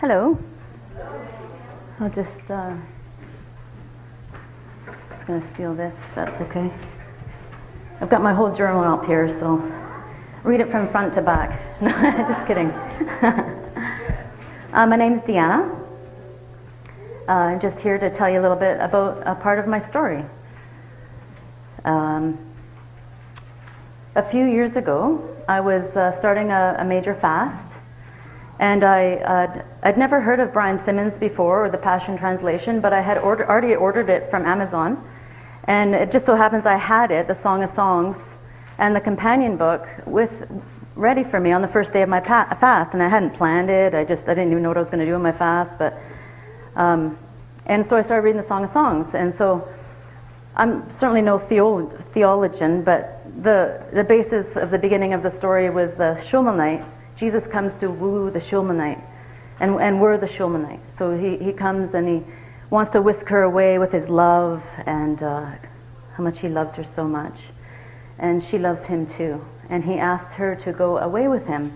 Hello. 0.00 0.38
I'll 2.00 2.08
just 2.08 2.50
uh, 2.50 2.74
just 5.10 5.26
gonna 5.26 5.42
steal 5.42 5.74
this. 5.74 5.92
If 5.92 6.14
that's 6.14 6.40
okay. 6.40 6.70
I've 8.00 8.08
got 8.08 8.22
my 8.22 8.32
whole 8.32 8.50
journal 8.50 8.82
up 8.82 9.04
here, 9.04 9.28
so 9.28 9.56
read 10.42 10.60
it 10.60 10.70
from 10.70 10.88
front 10.88 11.14
to 11.16 11.20
back. 11.20 11.60
Just 12.28 12.46
kidding. 12.46 12.70
uh, 14.72 14.86
my 14.86 14.96
name's 14.96 15.20
Deanna. 15.20 15.68
Uh, 17.28 17.32
I'm 17.32 17.60
just 17.60 17.78
here 17.80 17.98
to 17.98 18.08
tell 18.08 18.30
you 18.30 18.40
a 18.40 18.42
little 18.42 18.56
bit 18.56 18.80
about 18.80 19.22
a 19.26 19.34
part 19.34 19.58
of 19.58 19.66
my 19.66 19.80
story. 19.80 20.24
Um, 21.84 22.38
a 24.14 24.22
few 24.22 24.46
years 24.46 24.76
ago, 24.76 25.36
I 25.46 25.60
was 25.60 25.94
uh, 25.94 26.10
starting 26.10 26.52
a, 26.52 26.76
a, 26.78 26.84
major 26.86 27.14
fast, 27.14 27.68
and 28.60 28.84
I, 28.84 29.14
uh, 29.14 29.62
I'd 29.82 29.96
never 29.96 30.20
heard 30.20 30.38
of 30.38 30.52
Brian 30.52 30.78
Simmons 30.78 31.16
before 31.16 31.64
or 31.64 31.70
the 31.70 31.78
Passion 31.78 32.18
Translation, 32.18 32.82
but 32.82 32.92
I 32.92 33.00
had 33.00 33.16
order, 33.16 33.48
already 33.48 33.74
ordered 33.74 34.10
it 34.10 34.30
from 34.30 34.44
Amazon. 34.44 35.02
And 35.64 35.94
it 35.94 36.12
just 36.12 36.26
so 36.26 36.36
happens 36.36 36.66
I 36.66 36.76
had 36.76 37.10
it, 37.10 37.26
the 37.26 37.34
Song 37.34 37.62
of 37.62 37.70
Songs, 37.70 38.36
and 38.76 38.94
the 38.94 39.00
companion 39.00 39.56
book 39.56 39.88
with 40.04 40.30
ready 40.94 41.24
for 41.24 41.40
me 41.40 41.52
on 41.52 41.62
the 41.62 41.68
first 41.68 41.94
day 41.94 42.02
of 42.02 42.10
my 42.10 42.20
pa- 42.20 42.54
fast, 42.60 42.92
and 42.92 43.02
I 43.02 43.08
hadn't 43.08 43.30
planned 43.30 43.70
it. 43.70 43.94
I 43.94 44.04
just 44.04 44.28
I 44.28 44.34
didn't 44.34 44.50
even 44.50 44.62
know 44.62 44.68
what 44.68 44.76
I 44.76 44.80
was 44.80 44.90
going 44.90 45.00
to 45.00 45.06
do 45.06 45.14
in 45.14 45.22
my 45.22 45.32
fast, 45.32 45.78
but 45.78 45.98
um, 46.76 47.16
and 47.64 47.86
so 47.86 47.96
I 47.96 48.02
started 48.02 48.24
reading 48.24 48.42
the 48.42 48.46
Song 48.46 48.64
of 48.64 48.70
Songs, 48.70 49.14
and 49.14 49.32
so 49.32 49.66
I'm 50.54 50.90
certainly 50.90 51.22
no 51.22 51.38
theo- 51.38 51.88
theologian, 52.12 52.82
but 52.82 53.22
the 53.42 53.82
the 53.94 54.04
basis 54.04 54.56
of 54.56 54.70
the 54.70 54.78
beginning 54.78 55.14
of 55.14 55.22
the 55.22 55.30
story 55.30 55.70
was 55.70 55.94
the 55.94 56.20
Shulamite. 56.20 56.84
Jesus 57.20 57.46
comes 57.46 57.76
to 57.76 57.88
woo 57.88 58.30
the 58.30 58.40
Shulamite, 58.40 58.98
and 59.60 59.80
and 59.80 60.00
we're 60.00 60.18
the 60.18 60.26
Shulamite. 60.26 60.80
So 60.98 61.16
he 61.16 61.36
he 61.36 61.52
comes 61.52 61.94
and 61.94 62.08
he 62.08 62.24
wants 62.70 62.90
to 62.92 63.02
whisk 63.02 63.28
her 63.28 63.42
away 63.42 63.78
with 63.78 63.92
his 63.92 64.08
love 64.08 64.64
and 64.86 65.22
uh, 65.22 65.50
how 66.14 66.24
much 66.24 66.40
he 66.40 66.48
loves 66.48 66.74
her 66.76 66.84
so 66.84 67.04
much, 67.04 67.38
and 68.18 68.42
she 68.42 68.58
loves 68.58 68.84
him 68.84 69.06
too 69.06 69.44
and 69.70 69.84
he 69.84 69.94
asks 69.94 70.32
her 70.34 70.54
to 70.56 70.72
go 70.72 70.98
away 70.98 71.28
with 71.28 71.46
him. 71.46 71.72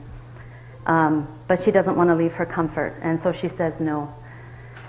Um, 0.84 1.28
but 1.48 1.62
she 1.62 1.70
doesn't 1.70 1.96
want 1.96 2.10
to 2.10 2.14
leave 2.14 2.34
her 2.34 2.44
comfort, 2.44 2.94
and 3.00 3.18
so 3.18 3.32
she 3.32 3.48
says 3.48 3.80
no. 3.80 4.12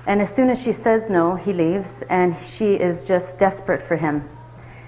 And 0.08 0.22
as 0.22 0.34
soon 0.34 0.50
as 0.50 0.62
she 0.62 0.74
says 0.74 1.10
no, 1.10 1.36
he 1.36 1.54
leaves, 1.54 2.04
and 2.10 2.36
she 2.44 2.74
is 2.74 3.06
just 3.06 3.38
desperate 3.38 3.82
for 3.82 3.96
him. 3.96 4.28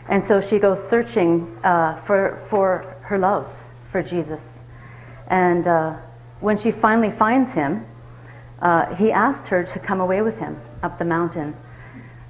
And 0.09 0.23
so 0.23 0.41
she 0.41 0.59
goes 0.59 0.85
searching 0.89 1.57
uh, 1.63 1.95
for, 2.01 2.41
for 2.49 2.97
her 3.03 3.17
love 3.17 3.47
for 3.89 4.03
Jesus. 4.03 4.56
And 5.27 5.67
uh, 5.67 5.97
when 6.39 6.57
she 6.57 6.71
finally 6.71 7.11
finds 7.11 7.51
him, 7.51 7.85
uh, 8.61 8.95
he 8.95 9.11
asks 9.11 9.47
her 9.49 9.63
to 9.63 9.79
come 9.79 9.99
away 9.99 10.21
with 10.21 10.37
him 10.37 10.59
up 10.81 10.97
the 10.97 11.05
mountain, 11.05 11.55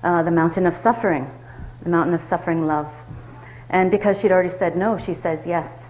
uh, 0.03 0.23
the 0.23 0.31
mountain 0.31 0.65
of 0.65 0.75
suffering, 0.75 1.29
the 1.83 1.89
mountain 1.89 2.13
of 2.13 2.23
suffering 2.23 2.65
love. 2.65 2.91
And 3.69 3.91
because 3.91 4.19
she'd 4.19 4.31
already 4.31 4.55
said 4.55 4.75
no, 4.75 4.97
she 4.97 5.13
says 5.13 5.45
yes. 5.45 5.83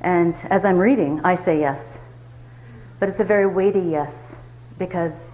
And 0.00 0.34
as 0.50 0.64
I'm 0.64 0.78
reading, 0.78 1.20
I 1.24 1.34
say 1.34 1.58
yes. 1.58 1.98
But 3.00 3.08
it's 3.08 3.20
a 3.20 3.24
very 3.24 3.46
weighty 3.46 3.80
yes, 3.80 4.32
because 4.78 5.30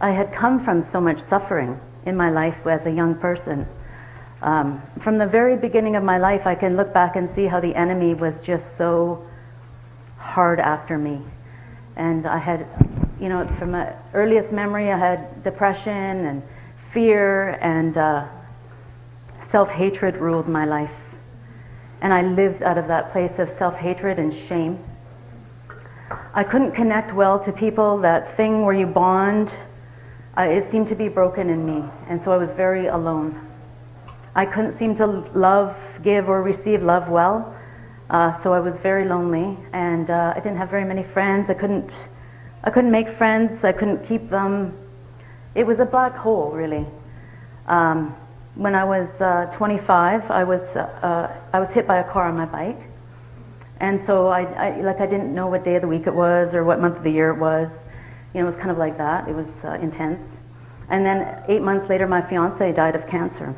I 0.00 0.10
had 0.10 0.32
come 0.32 0.62
from 0.62 0.82
so 0.82 1.00
much 1.00 1.20
suffering 1.20 1.80
in 2.04 2.16
my 2.16 2.30
life 2.30 2.66
as 2.66 2.86
a 2.86 2.90
young 2.90 3.14
person. 3.14 3.66
Um, 4.40 4.82
from 5.00 5.18
the 5.18 5.26
very 5.26 5.56
beginning 5.56 5.96
of 5.96 6.02
my 6.02 6.18
life, 6.18 6.46
I 6.46 6.54
can 6.54 6.76
look 6.76 6.92
back 6.92 7.16
and 7.16 7.28
see 7.28 7.46
how 7.46 7.60
the 7.60 7.74
enemy 7.74 8.14
was 8.14 8.40
just 8.40 8.76
so 8.76 9.27
hard 10.38 10.60
after 10.60 10.96
me. 10.96 11.20
And 11.96 12.24
I 12.24 12.38
had, 12.38 12.64
you 13.20 13.28
know, 13.28 13.44
from 13.58 13.72
my 13.72 13.92
earliest 14.14 14.52
memory, 14.52 14.92
I 14.92 14.96
had 14.96 15.42
depression 15.42 16.26
and 16.26 16.44
fear 16.92 17.58
and 17.60 17.98
uh, 17.98 18.28
self 19.42 19.68
hatred 19.68 20.16
ruled 20.16 20.48
my 20.48 20.64
life. 20.64 20.96
And 22.02 22.12
I 22.12 22.22
lived 22.22 22.62
out 22.62 22.78
of 22.78 22.86
that 22.86 23.10
place 23.10 23.40
of 23.40 23.50
self 23.50 23.74
hatred 23.78 24.20
and 24.20 24.32
shame. 24.32 24.78
I 26.32 26.44
couldn't 26.44 26.70
connect 26.70 27.12
well 27.12 27.40
to 27.40 27.50
people. 27.50 27.98
That 27.98 28.36
thing 28.36 28.64
where 28.64 28.74
you 28.74 28.86
bond, 28.86 29.50
uh, 30.36 30.42
it 30.42 30.70
seemed 30.70 30.86
to 30.86 30.94
be 30.94 31.08
broken 31.08 31.50
in 31.50 31.66
me. 31.66 31.82
And 32.08 32.22
so 32.22 32.30
I 32.30 32.36
was 32.36 32.50
very 32.50 32.86
alone. 32.86 33.44
I 34.36 34.46
couldn't 34.46 34.74
seem 34.74 34.94
to 34.98 35.06
love, 35.34 35.76
give, 36.04 36.28
or 36.28 36.44
receive 36.44 36.84
love 36.84 37.08
well. 37.08 37.57
Uh, 38.10 38.32
so 38.40 38.54
I 38.54 38.60
was 38.60 38.78
very 38.78 39.04
lonely, 39.04 39.56
and 39.72 40.08
uh, 40.08 40.32
I 40.34 40.40
didn't 40.40 40.56
have 40.56 40.70
very 40.70 40.84
many 40.84 41.02
friends. 41.02 41.50
I 41.50 41.54
couldn't, 41.54 41.90
I 42.64 42.70
couldn't 42.70 42.90
make 42.90 43.08
friends. 43.08 43.64
I 43.64 43.72
couldn't 43.72 44.06
keep 44.06 44.30
them. 44.30 44.74
It 45.54 45.66
was 45.66 45.78
a 45.78 45.84
black 45.84 46.16
hole, 46.16 46.50
really. 46.52 46.86
Um, 47.66 48.16
when 48.54 48.74
I 48.74 48.84
was 48.84 49.20
uh, 49.20 49.50
25, 49.52 50.30
I 50.30 50.44
was, 50.44 50.74
uh, 50.74 51.38
I 51.52 51.60
was 51.60 51.70
hit 51.70 51.86
by 51.86 51.98
a 51.98 52.10
car 52.10 52.28
on 52.28 52.36
my 52.36 52.46
bike. 52.46 52.80
And 53.78 54.02
so 54.04 54.28
I, 54.28 54.42
I, 54.42 54.80
like 54.80 55.00
I 55.00 55.06
didn't 55.06 55.34
know 55.34 55.46
what 55.46 55.62
day 55.62 55.76
of 55.76 55.82
the 55.82 55.88
week 55.88 56.06
it 56.06 56.14
was 56.14 56.54
or 56.54 56.64
what 56.64 56.80
month 56.80 56.96
of 56.96 57.04
the 57.04 57.12
year 57.12 57.30
it 57.30 57.38
was. 57.38 57.84
You 58.32 58.40
know, 58.40 58.44
it 58.44 58.46
was 58.46 58.56
kind 58.56 58.70
of 58.70 58.78
like 58.78 58.98
that. 58.98 59.28
It 59.28 59.34
was 59.34 59.48
uh, 59.64 59.78
intense. 59.80 60.36
And 60.88 61.04
then 61.04 61.44
eight 61.46 61.62
months 61.62 61.88
later, 61.88 62.06
my 62.06 62.22
fiance 62.22 62.72
died 62.72 62.96
of 62.96 63.06
cancer. 63.06 63.54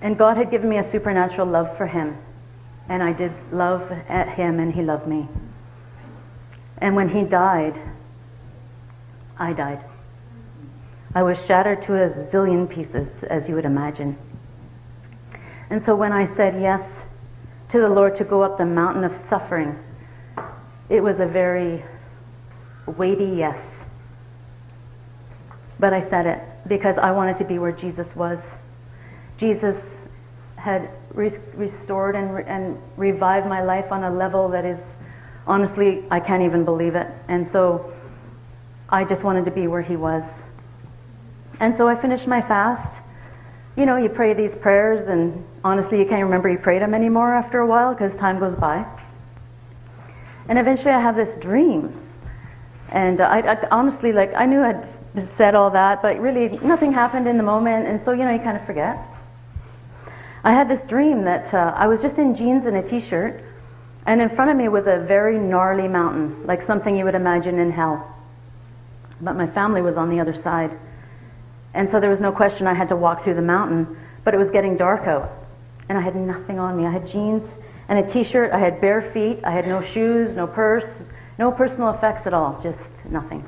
And 0.00 0.16
God 0.16 0.36
had 0.36 0.50
given 0.50 0.68
me 0.68 0.78
a 0.78 0.88
supernatural 0.88 1.46
love 1.46 1.76
for 1.76 1.86
him. 1.86 2.16
And 2.90 3.04
I 3.04 3.12
did 3.12 3.32
love 3.52 3.90
at 4.08 4.30
him, 4.30 4.58
and 4.58 4.74
he 4.74 4.82
loved 4.82 5.06
me. 5.06 5.28
And 6.78 6.96
when 6.96 7.08
he 7.08 7.22
died, 7.22 7.80
I 9.38 9.52
died. 9.52 9.84
I 11.14 11.22
was 11.22 11.44
shattered 11.46 11.82
to 11.82 11.94
a 11.94 12.10
zillion 12.26 12.68
pieces, 12.68 13.22
as 13.22 13.48
you 13.48 13.54
would 13.54 13.64
imagine. 13.64 14.18
And 15.70 15.80
so 15.80 15.94
when 15.94 16.10
I 16.10 16.26
said 16.26 16.60
yes 16.60 17.04
to 17.68 17.80
the 17.80 17.88
Lord 17.88 18.16
to 18.16 18.24
go 18.24 18.42
up 18.42 18.58
the 18.58 18.66
mountain 18.66 19.04
of 19.04 19.14
suffering, 19.16 19.78
it 20.88 21.00
was 21.00 21.20
a 21.20 21.26
very 21.26 21.84
weighty 22.86 23.36
yes. 23.36 23.78
But 25.78 25.92
I 25.92 26.00
said 26.00 26.26
it 26.26 26.42
because 26.66 26.98
I 26.98 27.12
wanted 27.12 27.36
to 27.36 27.44
be 27.44 27.60
where 27.60 27.70
Jesus 27.70 28.16
was. 28.16 28.40
Jesus 29.38 29.96
had 30.60 30.90
re- 31.14 31.38
restored 31.54 32.14
and, 32.14 32.34
re- 32.34 32.44
and 32.46 32.78
revived 32.96 33.46
my 33.46 33.62
life 33.62 33.90
on 33.90 34.04
a 34.04 34.10
level 34.10 34.48
that 34.50 34.64
is, 34.64 34.92
honestly, 35.46 36.04
I 36.10 36.20
can't 36.20 36.42
even 36.42 36.64
believe 36.64 36.94
it. 36.94 37.06
And 37.28 37.48
so 37.48 37.92
I 38.88 39.04
just 39.04 39.24
wanted 39.24 39.46
to 39.46 39.50
be 39.50 39.66
where 39.66 39.82
he 39.82 39.96
was. 39.96 40.24
And 41.60 41.74
so 41.74 41.88
I 41.88 41.94
finished 41.94 42.26
my 42.26 42.40
fast. 42.42 42.92
You 43.76 43.86
know, 43.86 43.96
you 43.96 44.08
pray 44.08 44.34
these 44.34 44.54
prayers, 44.54 45.08
and 45.08 45.44
honestly, 45.64 45.98
you 45.98 46.04
can't 46.06 46.24
remember 46.24 46.48
you 46.48 46.58
prayed 46.58 46.82
them 46.82 46.92
anymore 46.92 47.32
after 47.32 47.60
a 47.60 47.66
while 47.66 47.94
because 47.94 48.16
time 48.16 48.38
goes 48.38 48.56
by. 48.56 48.84
And 50.48 50.58
eventually, 50.58 50.92
I 50.92 51.00
have 51.00 51.16
this 51.16 51.36
dream. 51.36 51.92
And 52.90 53.20
I, 53.20 53.52
I, 53.52 53.68
honestly, 53.70 54.12
like, 54.12 54.34
I 54.34 54.46
knew 54.46 54.60
I'd 54.62 54.88
said 55.26 55.54
all 55.54 55.70
that, 55.70 56.02
but 56.02 56.18
really 56.18 56.58
nothing 56.58 56.92
happened 56.92 57.26
in 57.26 57.36
the 57.36 57.42
moment, 57.42 57.86
and 57.86 58.00
so, 58.02 58.12
you 58.12 58.24
know, 58.24 58.32
you 58.32 58.40
kind 58.40 58.56
of 58.56 58.64
forget. 58.66 58.98
I 60.42 60.52
had 60.52 60.68
this 60.68 60.86
dream 60.86 61.24
that 61.24 61.52
uh, 61.52 61.74
I 61.76 61.86
was 61.86 62.00
just 62.00 62.18
in 62.18 62.34
jeans 62.34 62.64
and 62.64 62.76
a 62.76 62.82
t 62.82 63.00
shirt, 63.00 63.42
and 64.06 64.22
in 64.22 64.30
front 64.30 64.50
of 64.50 64.56
me 64.56 64.68
was 64.68 64.86
a 64.86 64.98
very 64.98 65.38
gnarly 65.38 65.86
mountain, 65.86 66.46
like 66.46 66.62
something 66.62 66.96
you 66.96 67.04
would 67.04 67.14
imagine 67.14 67.58
in 67.58 67.70
hell. 67.70 68.14
But 69.20 69.36
my 69.36 69.46
family 69.46 69.82
was 69.82 69.98
on 69.98 70.08
the 70.08 70.18
other 70.18 70.32
side. 70.32 70.78
And 71.74 71.88
so 71.88 72.00
there 72.00 72.10
was 72.10 72.20
no 72.20 72.32
question 72.32 72.66
I 72.66 72.72
had 72.72 72.88
to 72.88 72.96
walk 72.96 73.22
through 73.22 73.34
the 73.34 73.42
mountain, 73.42 73.96
but 74.24 74.34
it 74.34 74.38
was 74.38 74.50
getting 74.50 74.76
dark 74.76 75.06
out. 75.06 75.30
And 75.88 75.98
I 75.98 76.00
had 76.00 76.16
nothing 76.16 76.58
on 76.58 76.76
me. 76.76 76.86
I 76.86 76.90
had 76.90 77.06
jeans 77.06 77.54
and 77.88 77.98
a 77.98 78.08
t 78.08 78.24
shirt. 78.24 78.52
I 78.52 78.58
had 78.58 78.80
bare 78.80 79.02
feet. 79.02 79.40
I 79.44 79.50
had 79.50 79.68
no 79.68 79.82
shoes, 79.82 80.34
no 80.34 80.46
purse, 80.46 80.88
no 81.38 81.52
personal 81.52 81.90
effects 81.90 82.26
at 82.26 82.32
all, 82.32 82.58
just 82.62 82.90
nothing. 83.04 83.44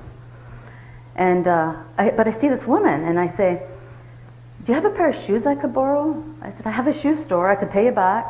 And, 1.17 1.49
uh, 1.49 1.75
I, 1.96 2.11
but 2.11 2.28
I 2.28 2.32
see 2.32 2.49
this 2.49 2.67
woman 2.67 3.05
and 3.05 3.19
I 3.19 3.26
say, 3.26 3.62
Do 4.64 4.73
you 4.73 4.75
have 4.75 4.85
a 4.85 4.91
pair 4.91 5.09
of 5.09 5.17
shoes 5.17 5.44
I 5.44 5.55
could 5.55 5.75
borrow? 5.75 6.23
I 6.41 6.50
said, 6.53 6.67
I 6.67 6.70
have 6.70 6.87
a 6.87 6.93
shoe 6.93 7.17
store. 7.17 7.49
I 7.49 7.56
could 7.56 7.70
pay 7.70 7.87
you 7.87 7.91
back. 7.91 8.26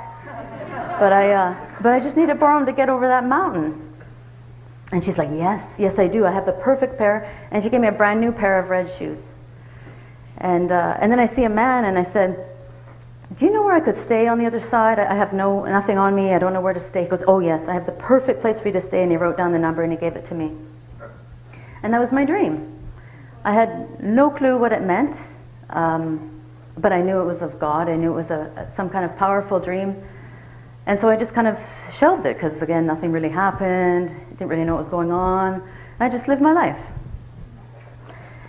But 0.98 1.12
I, 1.12 1.32
uh, 1.32 1.56
but 1.80 1.92
I 1.92 2.00
just 2.00 2.16
need 2.16 2.28
to 2.28 2.34
borrow 2.34 2.58
them 2.58 2.66
to 2.66 2.72
get 2.72 2.88
over 2.88 3.06
that 3.08 3.26
mountain. 3.26 3.94
And 4.92 5.04
she's 5.04 5.18
like, 5.18 5.30
Yes, 5.30 5.76
yes, 5.78 5.98
I 5.98 6.06
do. 6.06 6.24
I 6.24 6.30
have 6.30 6.46
the 6.46 6.52
perfect 6.52 6.96
pair. 6.96 7.30
And 7.50 7.62
she 7.62 7.68
gave 7.68 7.80
me 7.80 7.88
a 7.88 7.92
brand 7.92 8.20
new 8.20 8.32
pair 8.32 8.58
of 8.58 8.70
red 8.70 8.90
shoes. 8.98 9.18
And, 10.38 10.72
uh, 10.72 10.96
and 11.00 11.12
then 11.12 11.20
I 11.20 11.26
see 11.26 11.44
a 11.44 11.50
man 11.50 11.84
and 11.84 11.98
I 11.98 12.04
said, 12.04 12.48
do 13.36 13.46
you 13.46 13.52
know 13.52 13.62
where 13.62 13.74
I 13.74 13.80
could 13.80 13.96
stay 13.96 14.26
on 14.26 14.38
the 14.38 14.46
other 14.46 14.60
side? 14.60 14.98
I 14.98 15.14
have 15.14 15.32
no, 15.32 15.64
nothing 15.64 15.96
on 15.96 16.14
me. 16.14 16.34
I 16.34 16.38
don't 16.38 16.52
know 16.52 16.60
where 16.60 16.74
to 16.74 16.82
stay. 16.82 17.04
He 17.04 17.08
goes, 17.08 17.22
oh 17.26 17.38
yes, 17.38 17.66
I 17.66 17.72
have 17.72 17.86
the 17.86 17.92
perfect 17.92 18.40
place 18.42 18.60
for 18.60 18.68
you 18.68 18.72
to 18.72 18.80
stay. 18.82 19.02
And 19.02 19.10
he 19.10 19.16
wrote 19.16 19.36
down 19.36 19.52
the 19.52 19.58
number 19.58 19.82
and 19.82 19.92
he 19.92 19.98
gave 19.98 20.16
it 20.16 20.26
to 20.26 20.34
me. 20.34 20.52
And 21.82 21.94
that 21.94 22.00
was 22.00 22.12
my 22.12 22.24
dream. 22.24 22.78
I 23.44 23.52
had 23.52 24.02
no 24.02 24.30
clue 24.30 24.58
what 24.58 24.72
it 24.72 24.82
meant, 24.82 25.16
um, 25.72 26.40
but 26.78 26.92
I 26.92 27.02
knew 27.02 27.20
it 27.20 27.24
was 27.24 27.42
of 27.42 27.58
God. 27.58 27.88
I 27.88 27.96
knew 27.96 28.12
it 28.12 28.16
was 28.16 28.30
a, 28.30 28.70
some 28.74 28.88
kind 28.88 29.04
of 29.04 29.16
powerful 29.16 29.60
dream. 29.60 30.02
And 30.86 30.98
so 30.98 31.08
I 31.08 31.16
just 31.16 31.32
kind 31.32 31.46
of 31.46 31.58
shelved 31.92 32.26
it 32.26 32.34
because, 32.34 32.62
again, 32.62 32.86
nothing 32.86 33.12
really 33.12 33.28
happened. 33.28 34.10
Didn't 34.30 34.48
really 34.48 34.64
know 34.64 34.74
what 34.74 34.80
was 34.80 34.88
going 34.88 35.12
on. 35.12 35.62
I 36.00 36.08
just 36.08 36.26
lived 36.28 36.42
my 36.42 36.52
life. 36.52 36.80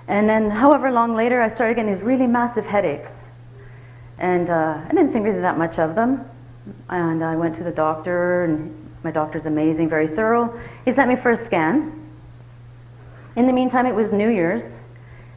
And 0.07 0.27
then, 0.27 0.49
however 0.49 0.91
long 0.91 1.15
later, 1.15 1.41
I 1.41 1.49
started 1.49 1.75
getting 1.75 1.93
these 1.93 2.03
really 2.03 2.27
massive 2.27 2.65
headaches. 2.65 3.19
And 4.17 4.49
uh, 4.49 4.81
I 4.83 4.89
didn't 4.89 5.13
think 5.13 5.25
really 5.25 5.41
that 5.41 5.57
much 5.57 5.79
of 5.79 5.95
them. 5.95 6.25
And 6.89 7.23
I 7.23 7.35
went 7.35 7.55
to 7.57 7.63
the 7.63 7.71
doctor, 7.71 8.45
and 8.45 8.91
my 9.03 9.11
doctor's 9.11 9.45
amazing, 9.45 9.89
very 9.89 10.07
thorough. 10.07 10.59
He 10.85 10.93
sent 10.93 11.09
me 11.09 11.15
for 11.15 11.31
a 11.31 11.37
scan. 11.37 11.99
In 13.35 13.47
the 13.47 13.53
meantime, 13.53 13.85
it 13.85 13.95
was 13.95 14.11
New 14.11 14.29
Year's, 14.29 14.77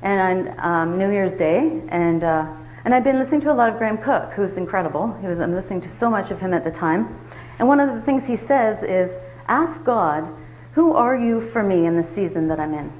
and 0.06 0.54
um, 0.60 0.98
New 0.98 1.10
Year's 1.10 1.32
Day, 1.32 1.82
and 1.88 2.22
uh, 2.22 2.46
and 2.84 2.94
I've 2.94 3.02
been 3.02 3.18
listening 3.18 3.40
to 3.40 3.52
a 3.52 3.54
lot 3.54 3.68
of 3.70 3.76
Graham 3.76 3.98
Cooke, 3.98 4.34
who's 4.34 4.56
incredible. 4.56 5.12
He 5.20 5.26
was 5.26 5.40
I'm 5.40 5.52
listening 5.52 5.80
to 5.80 5.90
so 5.90 6.08
much 6.08 6.30
of 6.30 6.38
him 6.38 6.54
at 6.54 6.62
the 6.62 6.70
time, 6.70 7.18
and 7.58 7.66
one 7.66 7.80
of 7.80 7.92
the 7.92 8.00
things 8.00 8.24
he 8.24 8.36
says 8.36 8.84
is, 8.84 9.18
"Ask 9.48 9.82
God, 9.82 10.32
who 10.74 10.94
are 10.94 11.16
you 11.16 11.40
for 11.40 11.60
me 11.60 11.86
in 11.86 11.96
the 11.96 12.04
season 12.04 12.46
that 12.48 12.60
I'm 12.60 12.72
in?" 12.72 12.92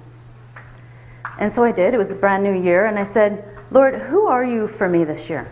And 1.38 1.52
so 1.52 1.62
I 1.62 1.70
did. 1.70 1.94
It 1.94 1.98
was 1.98 2.10
a 2.10 2.16
brand 2.16 2.42
new 2.42 2.60
year, 2.60 2.86
and 2.86 2.98
I 2.98 3.04
said, 3.04 3.44
"Lord, 3.70 3.94
who 3.94 4.26
are 4.26 4.44
you 4.44 4.66
for 4.66 4.88
me 4.88 5.04
this 5.04 5.30
year?" 5.30 5.46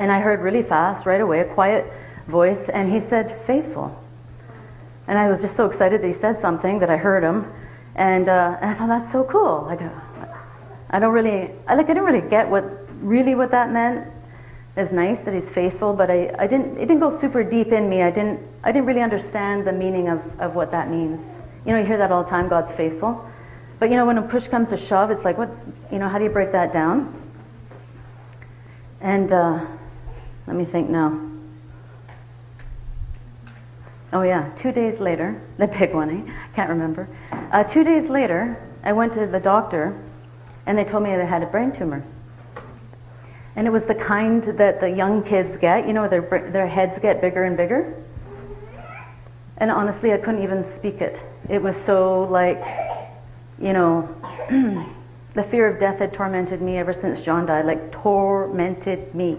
And 0.00 0.10
I 0.10 0.18
heard 0.18 0.40
really 0.40 0.64
fast, 0.64 1.06
right 1.06 1.20
away, 1.20 1.40
a 1.40 1.44
quiet 1.44 1.86
voice, 2.26 2.68
and 2.68 2.90
he 2.90 2.98
said, 2.98 3.40
"Faithful." 3.46 3.96
And 5.06 5.16
I 5.16 5.28
was 5.28 5.40
just 5.42 5.54
so 5.54 5.66
excited 5.66 6.02
that 6.02 6.08
he 6.08 6.12
said 6.12 6.40
something 6.40 6.80
that 6.80 6.90
I 6.90 6.96
heard 6.96 7.22
him. 7.22 7.46
And, 7.94 8.28
uh, 8.28 8.56
and 8.60 8.70
I 8.70 8.74
thought 8.74 8.88
that's 8.88 9.12
so 9.12 9.24
cool. 9.24 9.64
Like, 9.66 9.80
I 10.90 10.98
don't 10.98 11.12
really, 11.12 11.50
I 11.66 11.74
like, 11.74 11.86
I 11.86 11.94
didn't 11.94 12.04
really 12.04 12.28
get 12.28 12.48
what 12.48 12.64
really 13.00 13.34
what 13.34 13.50
that 13.52 13.70
meant. 13.70 14.06
It's 14.76 14.92
nice 14.92 15.20
that 15.22 15.34
he's 15.34 15.48
faithful, 15.48 15.94
but 15.94 16.10
I, 16.10 16.34
I 16.38 16.46
didn't. 16.46 16.76
It 16.76 16.86
didn't 16.86 17.00
go 17.00 17.16
super 17.16 17.42
deep 17.42 17.68
in 17.68 17.88
me. 17.88 18.02
I 18.02 18.10
didn't. 18.10 18.40
I 18.62 18.72
didn't 18.72 18.86
really 18.86 19.02
understand 19.02 19.66
the 19.66 19.72
meaning 19.72 20.08
of, 20.08 20.22
of 20.40 20.54
what 20.54 20.70
that 20.70 20.90
means. 20.90 21.24
You 21.66 21.72
know, 21.72 21.80
you 21.80 21.86
hear 21.86 21.98
that 21.98 22.12
all 22.12 22.22
the 22.22 22.30
time. 22.30 22.48
God's 22.48 22.72
faithful, 22.72 23.28
but 23.78 23.90
you 23.90 23.96
know, 23.96 24.06
when 24.06 24.18
a 24.18 24.22
push 24.22 24.46
comes 24.46 24.68
to 24.68 24.76
shove, 24.76 25.10
it's 25.10 25.24
like, 25.24 25.38
what? 25.38 25.50
You 25.90 25.98
know, 25.98 26.08
how 26.08 26.18
do 26.18 26.24
you 26.24 26.30
break 26.30 26.52
that 26.52 26.72
down? 26.72 27.14
And 29.00 29.32
uh, 29.32 29.66
let 30.46 30.56
me 30.56 30.64
think 30.64 30.88
now. 30.88 31.20
Oh 34.12 34.22
yeah, 34.22 34.52
two 34.56 34.72
days 34.72 35.00
later, 35.00 35.40
the 35.58 35.66
big 35.66 35.92
one, 35.92 36.10
eh? 36.10 36.32
Can't 36.54 36.70
remember. 36.70 37.08
Uh, 37.52 37.64
two 37.64 37.84
days 37.84 38.08
later, 38.08 38.56
I 38.84 38.92
went 38.92 39.14
to 39.14 39.26
the 39.26 39.40
doctor, 39.40 40.00
and 40.66 40.76
they 40.78 40.84
told 40.84 41.02
me 41.02 41.10
I 41.10 41.24
had 41.24 41.42
a 41.42 41.46
brain 41.46 41.72
tumor. 41.72 42.04
And 43.56 43.66
it 43.66 43.70
was 43.70 43.86
the 43.86 43.94
kind 43.94 44.42
that 44.58 44.80
the 44.80 44.88
young 44.88 45.22
kids 45.22 45.56
get, 45.56 45.86
you 45.86 45.92
know, 45.92 46.08
their, 46.08 46.22
their 46.50 46.68
heads 46.68 46.98
get 46.98 47.20
bigger 47.20 47.44
and 47.44 47.56
bigger. 47.56 47.94
And 49.56 49.70
honestly, 49.70 50.12
I 50.12 50.18
couldn't 50.18 50.42
even 50.42 50.66
speak 50.72 51.00
it. 51.00 51.20
It 51.48 51.60
was 51.60 51.76
so 51.76 52.24
like, 52.24 52.62
you 53.60 53.72
know, 53.72 54.08
the 55.34 55.42
fear 55.42 55.68
of 55.68 55.78
death 55.78 55.98
had 55.98 56.12
tormented 56.12 56.62
me 56.62 56.78
ever 56.78 56.92
since 56.92 57.22
John 57.22 57.46
died, 57.46 57.66
like 57.66 57.92
tormented 57.92 59.14
me. 59.14 59.38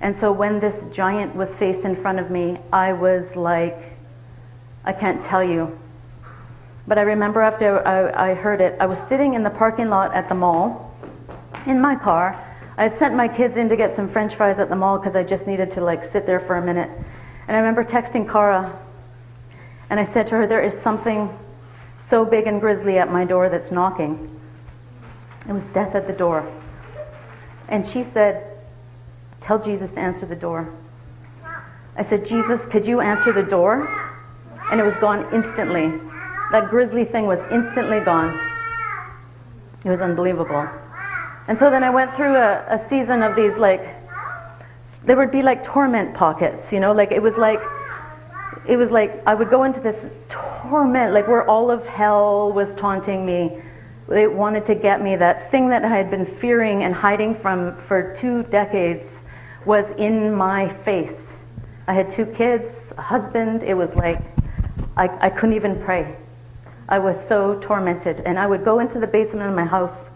And 0.00 0.16
so 0.16 0.30
when 0.30 0.60
this 0.60 0.84
giant 0.92 1.34
was 1.34 1.54
faced 1.54 1.84
in 1.84 1.96
front 1.96 2.20
of 2.20 2.30
me, 2.30 2.58
I 2.72 2.92
was 2.92 3.34
like, 3.34 3.96
I 4.84 4.92
can't 4.92 5.22
tell 5.22 5.42
you. 5.42 5.76
But 6.86 6.98
I 6.98 7.02
remember 7.02 7.40
after 7.40 7.86
I, 7.86 8.30
I 8.30 8.34
heard 8.34 8.60
it, 8.60 8.76
I 8.80 8.86
was 8.86 8.98
sitting 9.08 9.34
in 9.34 9.42
the 9.42 9.50
parking 9.50 9.88
lot 9.88 10.14
at 10.14 10.28
the 10.28 10.34
mall 10.34 10.96
in 11.66 11.80
my 11.80 11.96
car. 11.96 12.42
I 12.76 12.84
had 12.84 12.96
sent 12.96 13.14
my 13.14 13.26
kids 13.26 13.56
in 13.56 13.68
to 13.68 13.76
get 13.76 13.94
some 13.94 14.08
french 14.08 14.34
fries 14.34 14.58
at 14.58 14.68
the 14.68 14.76
mall 14.76 14.98
because 14.98 15.16
I 15.16 15.24
just 15.24 15.46
needed 15.46 15.70
to 15.72 15.80
like 15.80 16.02
sit 16.04 16.26
there 16.26 16.40
for 16.40 16.56
a 16.56 16.64
minute. 16.64 16.90
And 17.48 17.56
I 17.56 17.60
remember 17.60 17.84
texting 17.84 18.30
Cara 18.30 18.78
and 19.90 19.98
I 19.98 20.04
said 20.04 20.26
to 20.28 20.36
her, 20.36 20.46
There 20.46 20.62
is 20.62 20.78
something 20.78 21.36
so 22.08 22.24
big 22.24 22.46
and 22.46 22.60
grisly 22.60 22.98
at 22.98 23.10
my 23.10 23.24
door 23.24 23.48
that's 23.48 23.70
knocking. 23.70 24.30
It 25.48 25.52
was 25.52 25.64
death 25.64 25.94
at 25.94 26.06
the 26.06 26.12
door. 26.12 26.50
And 27.68 27.86
she 27.86 28.02
said, 28.02 28.58
Tell 29.40 29.62
Jesus 29.62 29.92
to 29.92 29.98
answer 29.98 30.26
the 30.26 30.36
door. 30.36 30.72
I 31.96 32.02
said, 32.02 32.26
Jesus, 32.26 32.66
could 32.66 32.86
you 32.86 33.00
answer 33.00 33.32
the 33.32 33.42
door? 33.42 34.06
and 34.70 34.80
it 34.80 34.84
was 34.84 34.94
gone 34.94 35.26
instantly. 35.32 35.92
That 36.52 36.70
grisly 36.70 37.04
thing 37.04 37.26
was 37.26 37.40
instantly 37.50 38.00
gone. 38.00 38.38
It 39.84 39.90
was 39.90 40.00
unbelievable. 40.00 40.68
And 41.48 41.56
so 41.56 41.70
then 41.70 41.84
I 41.84 41.90
went 41.90 42.14
through 42.14 42.34
a, 42.34 42.64
a 42.68 42.78
season 42.88 43.22
of 43.22 43.36
these, 43.36 43.56
like, 43.56 43.96
there 45.04 45.16
would 45.16 45.30
be 45.30 45.42
like 45.42 45.62
torment 45.62 46.14
pockets, 46.14 46.72
you 46.72 46.80
know, 46.80 46.92
like 46.92 47.12
it 47.12 47.22
was 47.22 47.36
like, 47.36 47.60
it 48.66 48.76
was 48.76 48.90
like 48.90 49.22
I 49.26 49.34
would 49.34 49.50
go 49.50 49.62
into 49.62 49.78
this 49.78 50.06
torment, 50.28 51.14
like 51.14 51.28
where 51.28 51.48
all 51.48 51.70
of 51.70 51.86
hell 51.86 52.52
was 52.52 52.74
taunting 52.74 53.24
me. 53.24 53.62
They 54.08 54.26
wanted 54.26 54.66
to 54.66 54.74
get 54.74 55.00
me. 55.00 55.14
That 55.16 55.50
thing 55.50 55.68
that 55.68 55.84
I 55.84 55.88
had 55.88 56.10
been 56.10 56.26
fearing 56.26 56.82
and 56.82 56.94
hiding 56.94 57.34
from 57.34 57.76
for 57.76 58.14
two 58.14 58.42
decades 58.44 59.22
was 59.64 59.90
in 59.92 60.34
my 60.34 60.68
face. 60.68 61.32
I 61.86 61.94
had 61.94 62.10
two 62.10 62.26
kids, 62.26 62.92
a 62.98 63.02
husband. 63.02 63.62
It 63.62 63.74
was 63.74 63.94
like 63.94 64.20
I, 64.96 65.08
I 65.26 65.30
couldn't 65.30 65.54
even 65.54 65.80
pray. 65.82 66.16
I 66.88 66.98
was 66.98 67.22
so 67.26 67.58
tormented. 67.60 68.20
And 68.20 68.38
I 68.38 68.46
would 68.46 68.64
go 68.64 68.78
into 68.78 68.98
the 68.98 69.06
basement 69.06 69.48
of 69.48 69.54
my 69.54 69.64
house 69.64 70.06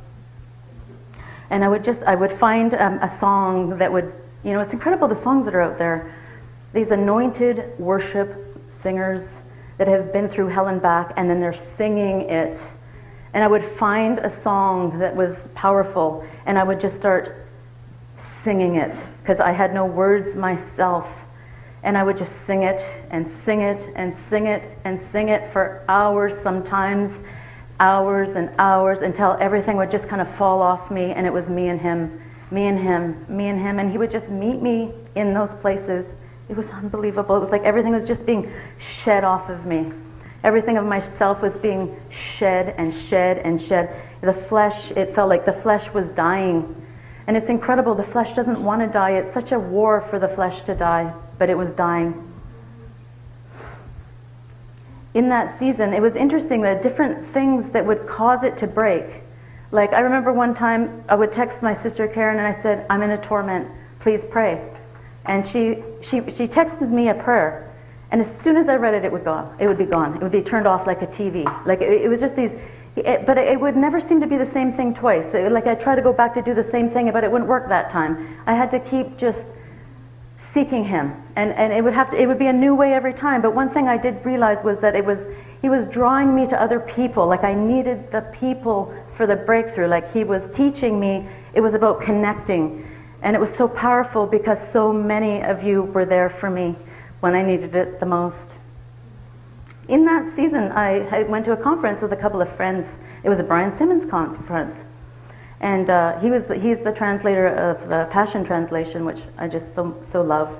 and 1.50 1.64
I 1.64 1.68
would 1.68 1.82
just, 1.82 2.02
I 2.04 2.14
would 2.14 2.32
find 2.32 2.72
um, 2.74 2.98
a 3.02 3.10
song 3.18 3.78
that 3.78 3.92
would, 3.92 4.12
you 4.44 4.52
know, 4.52 4.60
it's 4.60 4.72
incredible 4.72 5.08
the 5.08 5.16
songs 5.16 5.44
that 5.44 5.54
are 5.54 5.60
out 5.60 5.78
there. 5.78 6.14
These 6.72 6.92
anointed 6.92 7.78
worship 7.78 8.56
singers 8.70 9.36
that 9.76 9.88
have 9.88 10.12
been 10.12 10.28
through 10.28 10.48
hell 10.48 10.68
and 10.68 10.80
back 10.80 11.12
and 11.16 11.28
then 11.28 11.40
they're 11.40 11.52
singing 11.52 12.22
it. 12.30 12.58
And 13.34 13.42
I 13.42 13.48
would 13.48 13.64
find 13.64 14.20
a 14.20 14.34
song 14.34 15.00
that 15.00 15.14
was 15.14 15.48
powerful 15.54 16.24
and 16.46 16.56
I 16.56 16.62
would 16.62 16.78
just 16.78 16.96
start 16.96 17.48
singing 18.18 18.76
it 18.76 18.94
because 19.22 19.40
I 19.40 19.50
had 19.50 19.74
no 19.74 19.86
words 19.86 20.36
myself. 20.36 21.08
And 21.82 21.96
I 21.96 22.02
would 22.02 22.18
just 22.18 22.44
sing 22.44 22.62
it 22.64 22.80
and 23.10 23.26
sing 23.26 23.62
it 23.62 23.92
and 23.96 24.14
sing 24.14 24.46
it 24.46 24.78
and 24.84 25.00
sing 25.00 25.30
it 25.30 25.50
for 25.52 25.82
hours 25.88 26.36
sometimes, 26.42 27.22
hours 27.78 28.36
and 28.36 28.50
hours 28.58 29.00
until 29.00 29.36
everything 29.40 29.76
would 29.78 29.90
just 29.90 30.06
kind 30.06 30.20
of 30.20 30.28
fall 30.34 30.60
off 30.60 30.90
me 30.90 31.12
and 31.12 31.26
it 31.26 31.32
was 31.32 31.48
me 31.48 31.68
and 31.68 31.80
him, 31.80 32.20
me 32.50 32.66
and 32.66 32.78
him, 32.78 33.24
me 33.28 33.48
and 33.48 33.58
him. 33.58 33.78
And 33.78 33.90
he 33.90 33.96
would 33.96 34.10
just 34.10 34.28
meet 34.28 34.60
me 34.60 34.92
in 35.14 35.32
those 35.32 35.54
places. 35.54 36.16
It 36.50 36.56
was 36.56 36.68
unbelievable. 36.70 37.36
It 37.36 37.40
was 37.40 37.50
like 37.50 37.62
everything 37.62 37.92
was 37.92 38.06
just 38.06 38.26
being 38.26 38.52
shed 38.78 39.24
off 39.24 39.48
of 39.48 39.64
me. 39.64 39.92
Everything 40.44 40.76
of 40.76 40.84
myself 40.84 41.42
was 41.42 41.56
being 41.56 41.98
shed 42.10 42.74
and 42.76 42.94
shed 42.94 43.38
and 43.38 43.60
shed. 43.60 43.94
The 44.20 44.32
flesh, 44.32 44.90
it 44.92 45.14
felt 45.14 45.28
like 45.28 45.46
the 45.46 45.52
flesh 45.52 45.92
was 45.92 46.10
dying. 46.10 46.76
And 47.26 47.36
it's 47.36 47.48
incredible. 47.48 47.94
The 47.94 48.04
flesh 48.04 48.34
doesn't 48.34 48.62
want 48.62 48.82
to 48.82 48.88
die. 48.88 49.12
It's 49.12 49.32
such 49.32 49.52
a 49.52 49.58
war 49.58 50.00
for 50.02 50.18
the 50.18 50.28
flesh 50.28 50.62
to 50.64 50.74
die 50.74 51.14
but 51.40 51.48
it 51.48 51.56
was 51.56 51.72
dying. 51.72 52.14
In 55.14 55.30
that 55.30 55.58
season, 55.58 55.94
it 55.94 56.02
was 56.02 56.14
interesting 56.14 56.60
that 56.60 56.82
different 56.82 57.26
things 57.26 57.70
that 57.70 57.84
would 57.84 58.06
cause 58.06 58.44
it 58.44 58.58
to 58.58 58.66
break. 58.66 59.06
Like, 59.72 59.94
I 59.94 60.00
remember 60.00 60.34
one 60.34 60.54
time 60.54 61.02
I 61.08 61.14
would 61.14 61.32
text 61.32 61.62
my 61.62 61.72
sister 61.72 62.06
Karen 62.06 62.38
and 62.38 62.46
I 62.46 62.60
said, 62.60 62.84
I'm 62.90 63.02
in 63.02 63.12
a 63.12 63.18
torment, 63.18 63.66
please 64.00 64.22
pray. 64.22 64.62
And 65.24 65.44
she, 65.44 65.82
she, 66.02 66.20
she 66.30 66.46
texted 66.46 66.90
me 66.90 67.08
a 67.08 67.14
prayer. 67.14 67.72
And 68.10 68.20
as 68.20 68.38
soon 68.40 68.58
as 68.58 68.68
I 68.68 68.74
read 68.74 68.92
it, 68.92 69.06
it 69.06 69.10
would 69.10 69.24
go. 69.24 69.50
It 69.58 69.66
would 69.66 69.78
be 69.78 69.86
gone. 69.86 70.16
It 70.16 70.22
would 70.22 70.32
be 70.32 70.42
turned 70.42 70.66
off 70.66 70.86
like 70.86 71.00
a 71.00 71.06
TV. 71.06 71.44
Like 71.64 71.80
it, 71.80 72.02
it 72.02 72.08
was 72.08 72.20
just 72.20 72.36
these. 72.36 72.54
It, 72.96 73.24
but 73.24 73.38
it 73.38 73.58
would 73.58 73.76
never 73.76 73.98
seem 73.98 74.20
to 74.20 74.26
be 74.26 74.36
the 74.36 74.44
same 74.44 74.72
thing 74.72 74.92
twice. 74.92 75.32
It, 75.32 75.50
like 75.52 75.66
I 75.66 75.74
tried 75.74 75.96
to 75.96 76.02
go 76.02 76.12
back 76.12 76.34
to 76.34 76.42
do 76.42 76.52
the 76.52 76.64
same 76.64 76.90
thing, 76.90 77.10
but 77.12 77.24
it 77.24 77.32
wouldn't 77.32 77.48
work 77.48 77.68
that 77.70 77.90
time. 77.90 78.36
I 78.46 78.52
had 78.54 78.70
to 78.72 78.80
keep 78.80 79.16
just 79.16 79.46
seeking 80.52 80.84
him. 80.84 81.14
And, 81.36 81.52
and 81.52 81.72
it 81.72 81.82
would 81.82 81.92
have 81.92 82.10
to, 82.10 82.20
it 82.20 82.26
would 82.26 82.38
be 82.38 82.48
a 82.48 82.52
new 82.52 82.74
way 82.74 82.92
every 82.92 83.14
time. 83.14 83.40
But 83.42 83.54
one 83.54 83.70
thing 83.70 83.88
i 83.88 83.96
did 83.96 84.24
realize 84.24 84.64
was 84.64 84.78
that 84.80 84.96
it 84.96 85.04
was 85.04 85.26
he 85.62 85.68
was 85.68 85.86
drawing 85.86 86.34
me 86.34 86.46
to 86.48 86.60
other 86.60 86.80
people. 86.80 87.26
Like 87.26 87.44
i 87.44 87.54
needed 87.54 88.10
the 88.10 88.22
people 88.32 88.94
for 89.14 89.26
the 89.26 89.36
breakthrough. 89.36 89.86
Like 89.86 90.12
he 90.12 90.24
was 90.24 90.48
teaching 90.52 90.98
me 90.98 91.28
it 91.54 91.60
was 91.60 91.74
about 91.74 92.02
connecting. 92.02 92.86
And 93.22 93.36
it 93.36 93.40
was 93.40 93.54
so 93.54 93.68
powerful 93.68 94.26
because 94.26 94.66
so 94.66 94.92
many 94.92 95.42
of 95.42 95.62
you 95.62 95.82
were 95.82 96.04
there 96.04 96.30
for 96.30 96.50
me 96.50 96.76
when 97.20 97.34
i 97.34 97.42
needed 97.42 97.74
it 97.74 98.00
the 98.00 98.06
most. 98.06 98.48
In 99.88 100.04
that 100.06 100.34
season 100.34 100.72
i, 100.72 101.00
I 101.16 101.22
went 101.24 101.44
to 101.44 101.52
a 101.52 101.56
conference 101.56 102.02
with 102.02 102.12
a 102.12 102.16
couple 102.16 102.40
of 102.40 102.50
friends. 102.56 102.96
It 103.22 103.28
was 103.28 103.38
a 103.38 103.44
brian 103.44 103.74
simmons 103.74 104.04
conference 104.04 104.82
and 105.60 105.90
uh, 105.90 106.18
he 106.20 106.30
was 106.30 106.48
he's 106.62 106.80
the 106.80 106.92
translator 106.92 107.48
of 107.48 107.88
the 107.88 108.08
Passion 108.10 108.44
Translation, 108.44 109.04
which 109.04 109.20
I 109.36 109.48
just 109.48 109.74
so 109.74 109.96
so 110.02 110.22
love. 110.22 110.56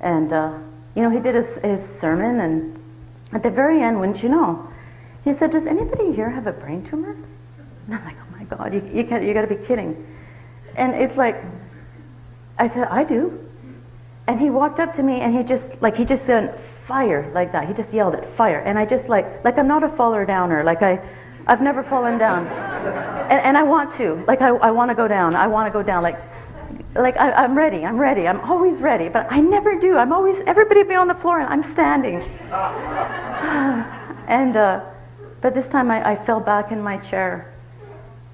And 0.00 0.32
uh, 0.32 0.58
you 0.94 1.02
know, 1.02 1.10
he 1.10 1.20
did 1.20 1.34
his, 1.34 1.56
his 1.56 1.86
sermon, 1.86 2.40
and 2.40 2.82
at 3.32 3.42
the 3.42 3.50
very 3.50 3.82
end, 3.82 3.98
wouldn't 3.98 4.22
you 4.22 4.28
know, 4.28 4.68
he 5.24 5.34
said, 5.34 5.50
"Does 5.50 5.66
anybody 5.66 6.12
here 6.12 6.30
have 6.30 6.46
a 6.46 6.52
brain 6.52 6.84
tumor?" 6.84 7.16
And 7.86 7.94
I'm 7.94 8.04
like, 8.04 8.16
"Oh 8.20 8.36
my 8.36 8.44
God, 8.44 8.72
you 8.72 8.80
you 8.92 9.02
you 9.02 9.34
got 9.34 9.42
to 9.42 9.54
be 9.54 9.66
kidding!" 9.66 10.06
And 10.76 10.94
it's 10.94 11.16
like, 11.16 11.42
I 12.58 12.68
said, 12.68 12.86
"I 12.88 13.04
do." 13.04 13.46
And 14.30 14.38
he 14.38 14.48
walked 14.48 14.78
up 14.78 14.92
to 14.94 15.02
me 15.02 15.22
and 15.22 15.34
he 15.34 15.42
just, 15.42 15.82
like, 15.82 15.96
he 15.96 16.04
just 16.04 16.24
said, 16.24 16.56
fire, 16.60 17.28
like 17.34 17.50
that. 17.50 17.66
He 17.66 17.74
just 17.74 17.92
yelled 17.92 18.14
it, 18.14 18.24
fire. 18.24 18.60
And 18.60 18.78
I 18.78 18.86
just, 18.86 19.08
like, 19.08 19.44
like 19.44 19.58
I'm 19.58 19.66
not 19.66 19.82
a 19.82 19.88
faller 19.88 20.24
downer. 20.24 20.62
Like, 20.62 20.82
I, 20.82 21.00
I've 21.48 21.60
never 21.60 21.82
fallen 21.82 22.16
down. 22.16 22.46
And, 22.86 23.40
and 23.40 23.58
I 23.58 23.62
want 23.62 23.92
to. 23.94 24.22
Like, 24.26 24.42
I, 24.42 24.48
I 24.48 24.70
want 24.70 24.90
to 24.90 24.94
go 24.94 25.08
down. 25.08 25.34
I 25.34 25.46
want 25.46 25.66
to 25.66 25.72
go 25.72 25.82
down. 25.82 26.02
Like, 26.02 26.20
like 26.94 27.16
I, 27.16 27.32
I'm 27.32 27.56
ready. 27.56 27.84
I'm 27.84 27.98
ready. 27.98 28.26
I'm 28.26 28.40
always 28.40 28.80
ready. 28.80 29.08
But 29.08 29.26
I 29.30 29.40
never 29.40 29.78
do. 29.78 29.96
I'm 29.96 30.12
always, 30.12 30.40
everybody 30.46 30.82
be 30.82 30.94
on 30.94 31.08
the 31.08 31.14
floor 31.14 31.40
and 31.40 31.48
I'm 31.48 31.62
standing. 31.62 32.16
and, 34.28 34.56
uh, 34.56 34.84
but 35.40 35.54
this 35.54 35.68
time 35.68 35.90
I, 35.90 36.10
I 36.10 36.16
fell 36.16 36.40
back 36.40 36.72
in 36.72 36.82
my 36.82 36.98
chair 36.98 37.52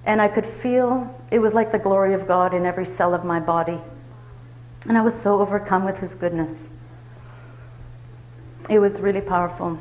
and 0.05 0.21
I 0.21 0.29
could 0.29 0.47
feel 0.47 1.13
it 1.31 1.39
was 1.41 1.53
like 1.53 1.73
the 1.73 1.79
glory 1.79 2.15
of 2.15 2.27
God 2.27 2.55
in 2.55 2.65
every 2.65 2.87
cell 2.87 3.15
of 3.15 3.25
my 3.25 3.41
body. 3.41 3.79
And 4.89 4.97
I 4.97 5.03
was 5.03 5.21
so 5.21 5.41
overcome 5.41 5.85
with 5.85 5.99
His 5.99 6.15
goodness. 6.15 6.53
It 8.71 8.79
was 8.79 9.01
really 9.01 9.21
powerful. 9.21 9.79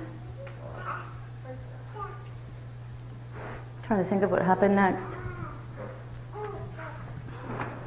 Trying 3.86 4.04
to 4.04 4.10
think 4.10 4.24
of 4.24 4.32
what 4.32 4.42
happened 4.42 4.76
next. 4.76 5.16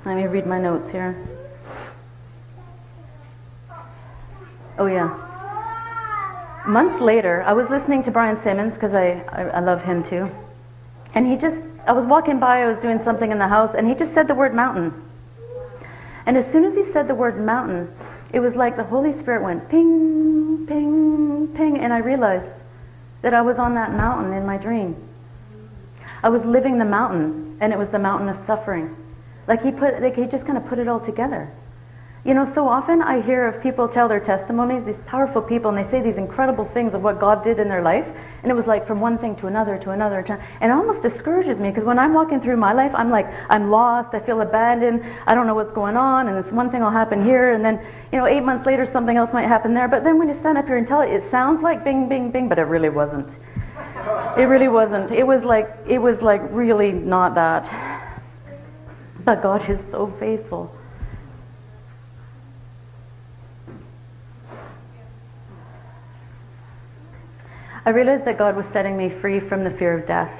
Let 0.04 0.16
me 0.16 0.26
read 0.26 0.46
my 0.46 0.60
notes 0.60 0.90
here. 0.90 1.16
Oh, 4.78 4.86
yeah. 4.86 5.24
Months 6.66 7.00
later, 7.00 7.42
I 7.42 7.52
was 7.52 7.68
listening 7.68 8.04
to 8.04 8.12
Brian 8.12 8.38
Simmons 8.38 8.74
because 8.74 8.94
I, 8.94 9.24
I, 9.28 9.42
I 9.42 9.60
love 9.60 9.82
him 9.82 10.04
too. 10.04 10.30
And 11.14 11.26
he 11.26 11.36
just, 11.36 11.60
I 11.84 11.92
was 11.92 12.04
walking 12.04 12.38
by, 12.38 12.62
I 12.62 12.66
was 12.66 12.78
doing 12.78 13.00
something 13.00 13.32
in 13.32 13.38
the 13.38 13.48
house, 13.48 13.74
and 13.74 13.88
he 13.88 13.94
just 13.94 14.14
said 14.14 14.28
the 14.28 14.34
word 14.34 14.54
mountain. 14.54 14.94
And 16.26 16.36
as 16.36 16.50
soon 16.50 16.64
as 16.64 16.76
he 16.76 16.84
said 16.84 17.08
the 17.08 17.14
word 17.14 17.40
mountain, 17.40 17.92
it 18.32 18.38
was 18.38 18.54
like 18.54 18.76
the 18.76 18.84
Holy 18.84 19.12
Spirit 19.12 19.42
went 19.42 19.68
ping, 19.68 20.64
ping, 20.66 21.48
ping, 21.56 21.78
and 21.78 21.92
I 21.92 21.98
realized 21.98 22.54
that 23.22 23.34
I 23.34 23.40
was 23.40 23.58
on 23.58 23.74
that 23.74 23.92
mountain 23.92 24.32
in 24.32 24.46
my 24.46 24.58
dream. 24.58 25.07
I 26.22 26.28
was 26.28 26.44
living 26.44 26.78
the 26.78 26.84
mountain, 26.84 27.56
and 27.60 27.72
it 27.72 27.78
was 27.78 27.90
the 27.90 27.98
mountain 27.98 28.28
of 28.28 28.36
suffering. 28.36 28.96
Like 29.46 29.62
he 29.62 29.70
put, 29.70 30.02
like 30.02 30.16
he 30.16 30.26
just 30.26 30.46
kind 30.46 30.58
of 30.58 30.66
put 30.66 30.78
it 30.78 30.88
all 30.88 31.00
together. 31.00 31.50
You 32.24 32.34
know, 32.34 32.44
so 32.44 32.68
often 32.68 33.00
I 33.00 33.22
hear 33.22 33.46
of 33.46 33.62
people 33.62 33.88
tell 33.88 34.08
their 34.08 34.20
testimonies, 34.20 34.84
these 34.84 34.98
powerful 35.06 35.40
people, 35.40 35.70
and 35.70 35.78
they 35.78 35.88
say 35.88 36.02
these 36.02 36.18
incredible 36.18 36.64
things 36.64 36.92
of 36.92 37.02
what 37.02 37.20
God 37.20 37.44
did 37.44 37.58
in 37.60 37.68
their 37.68 37.80
life. 37.80 38.06
And 38.42 38.50
it 38.50 38.54
was 38.54 38.66
like 38.66 38.86
from 38.86 39.00
one 39.00 39.18
thing 39.18 39.36
to 39.36 39.46
another 39.46 39.78
to 39.78 39.90
another. 39.92 40.22
To, 40.22 40.32
and 40.60 40.70
it 40.70 40.74
almost 40.74 41.00
discourages 41.00 41.60
me 41.60 41.70
because 41.70 41.84
when 41.84 41.98
I'm 41.98 42.12
walking 42.12 42.40
through 42.40 42.56
my 42.56 42.72
life, 42.72 42.92
I'm 42.94 43.08
like, 43.08 43.32
I'm 43.48 43.70
lost, 43.70 44.14
I 44.14 44.20
feel 44.20 44.40
abandoned, 44.40 45.04
I 45.26 45.34
don't 45.34 45.46
know 45.46 45.54
what's 45.54 45.72
going 45.72 45.96
on, 45.96 46.28
and 46.28 46.36
this 46.36 46.52
one 46.52 46.70
thing 46.70 46.80
will 46.80 46.90
happen 46.90 47.24
here, 47.24 47.52
and 47.52 47.64
then, 47.64 47.80
you 48.12 48.18
know, 48.18 48.26
eight 48.26 48.42
months 48.42 48.66
later, 48.66 48.84
something 48.84 49.16
else 49.16 49.32
might 49.32 49.46
happen 49.46 49.72
there. 49.72 49.88
But 49.88 50.04
then 50.04 50.18
when 50.18 50.28
you 50.28 50.34
stand 50.34 50.58
up 50.58 50.66
here 50.66 50.76
and 50.76 50.86
tell 50.86 51.00
it, 51.00 51.10
it 51.10 51.22
sounds 51.22 51.62
like 51.62 51.84
bing, 51.84 52.08
bing, 52.08 52.30
bing, 52.30 52.48
but 52.48 52.58
it 52.58 52.64
really 52.64 52.90
wasn't. 52.90 53.30
It 54.36 54.44
really 54.44 54.68
wasn't. 54.68 55.10
It 55.10 55.26
was 55.26 55.44
like, 55.44 55.76
it 55.86 55.98
was 55.98 56.22
like 56.22 56.42
really 56.50 56.92
not 56.92 57.34
that. 57.34 57.68
But 59.24 59.42
God 59.42 59.68
is 59.68 59.84
so 59.90 60.06
faithful. 60.06 60.74
I 67.84 67.90
realized 67.90 68.26
that 68.26 68.36
God 68.36 68.54
was 68.54 68.66
setting 68.66 68.96
me 68.96 69.08
free 69.08 69.40
from 69.40 69.64
the 69.64 69.70
fear 69.70 69.98
of 69.98 70.06
death. 70.06 70.30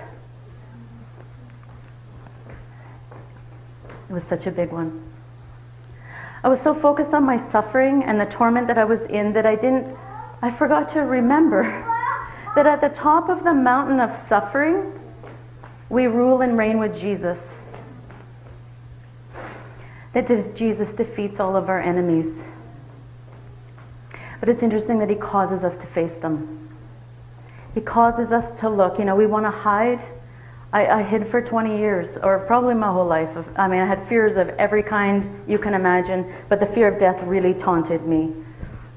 It 4.09 4.13
was 4.13 4.25
such 4.25 4.47
a 4.47 4.51
big 4.51 4.71
one. 4.71 5.03
I 6.45 6.49
was 6.49 6.61
so 6.61 6.75
focused 6.75 7.15
on 7.15 7.25
my 7.25 7.39
suffering 7.39 8.05
and 8.05 8.21
the 8.21 8.27
torment 8.27 8.67
that 8.69 8.79
I 8.79 8.85
was 8.85 9.07
in 9.07 9.33
that 9.33 9.47
I 9.47 9.55
didn't, 9.55 9.97
I 10.43 10.51
forgot 10.51 10.91
to 10.91 11.01
remember 11.01 11.63
that 12.59 12.67
at 12.67 12.81
the 12.81 12.89
top 12.89 13.29
of 13.29 13.45
the 13.45 13.55
mountain 13.55 14.01
of 14.01 14.17
suffering, 14.17 14.93
we 15.89 16.09
rule 16.09 16.41
and 16.41 16.59
reign 16.59 16.81
with 16.81 16.99
Jesus. 16.99 17.55
That 20.13 20.57
Jesus 20.57 20.93
defeats 20.93 21.39
all 21.39 21.55
of 21.55 21.69
our 21.69 21.81
enemies. 21.81 22.43
But 24.41 24.49
it's 24.49 24.65
interesting 24.65 24.99
that 24.99 25.09
he 25.09 25.15
causes 25.15 25.63
us 25.63 25.77
to 25.77 25.87
face 25.87 26.17
them. 26.17 26.69
He 27.77 27.81
causes 27.81 28.33
us 28.33 28.51
to 28.59 28.69
look. 28.69 28.99
You 28.99 29.05
know, 29.05 29.15
we 29.15 29.27
want 29.27 29.47
to 29.47 29.53
hide. 29.53 30.01
I, 30.73 30.87
I, 30.87 31.03
hid 31.05 31.29
for 31.29 31.41
20 31.41 31.79
years, 31.79 32.19
or 32.25 32.41
probably 32.41 32.75
my 32.75 32.91
whole 32.91 33.07
life. 33.07 33.31
I 33.55 33.69
mean, 33.69 33.81
I 33.81 33.87
had 33.87 34.07
fears 34.09 34.37
of 34.37 34.49
every 34.59 34.83
kind 34.83 35.45
you 35.47 35.59
can 35.59 35.75
imagine, 35.75 36.35
but 36.49 36.59
the 36.59 36.67
fear 36.67 36.89
of 36.89 36.99
death 36.99 37.23
really 37.23 37.55
taunted 37.55 38.05
me. 38.05 38.35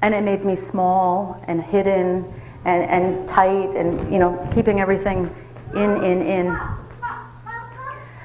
And 0.02 0.16
it 0.16 0.24
made 0.24 0.44
me 0.44 0.56
small 0.56 1.40
and 1.46 1.62
hidden 1.62 2.24
and, 2.64 2.84
and 2.84 3.28
tight 3.28 3.74
and, 3.76 4.12
you 4.12 4.18
know, 4.18 4.48
keeping 4.54 4.80
everything 4.80 5.34
in, 5.74 6.04
in, 6.04 6.22
in. 6.22 6.58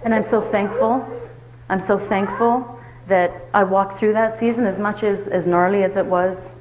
And 0.04 0.14
I'm 0.14 0.24
so 0.24 0.42
thankful. 0.42 1.06
I'm 1.70 1.86
so 1.86 1.98
thankful 1.98 2.80
that 3.08 3.46
I 3.54 3.64
walked 3.64 4.00
through 4.00 4.14
that 4.14 4.40
season 4.40 4.66
as 4.66 4.80
much 4.80 5.04
as, 5.04 5.28
as 5.28 5.46
gnarly 5.46 5.84
as 5.84 5.98
it 5.98 6.06
was. 6.06 6.52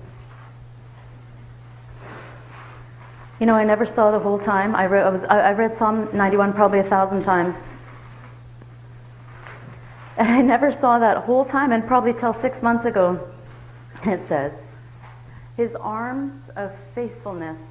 You 3.38 3.47
know, 3.47 3.54
I 3.54 3.64
never 3.64 3.85
saw 3.85 4.11
the 4.11 4.18
whole 4.18 4.38
time. 4.38 4.75
I 4.75 4.87
read, 4.87 5.06
I, 5.06 5.11
was, 5.11 5.25
I, 5.25 5.40
I 5.40 5.52
read 5.52 5.76
Psalm 5.76 6.09
91 6.12 6.54
probably 6.54 6.78
a 6.78 6.85
thousand 6.85 7.23
times. 7.25 7.56
And 10.16 10.28
I 10.28 10.40
never 10.40 10.73
saw 10.73 10.99
that 10.99 11.18
whole 11.25 11.45
time, 11.45 11.73
and 11.73 11.87
probably 11.87 12.14
till 12.14 12.33
six 12.33 12.62
months 12.62 12.87
ago, 12.87 13.21
it 14.04 14.26
says, 14.26 14.52
His 15.57 15.75
arms 15.75 16.51
of 16.55 16.73
faithfulness 16.95 17.63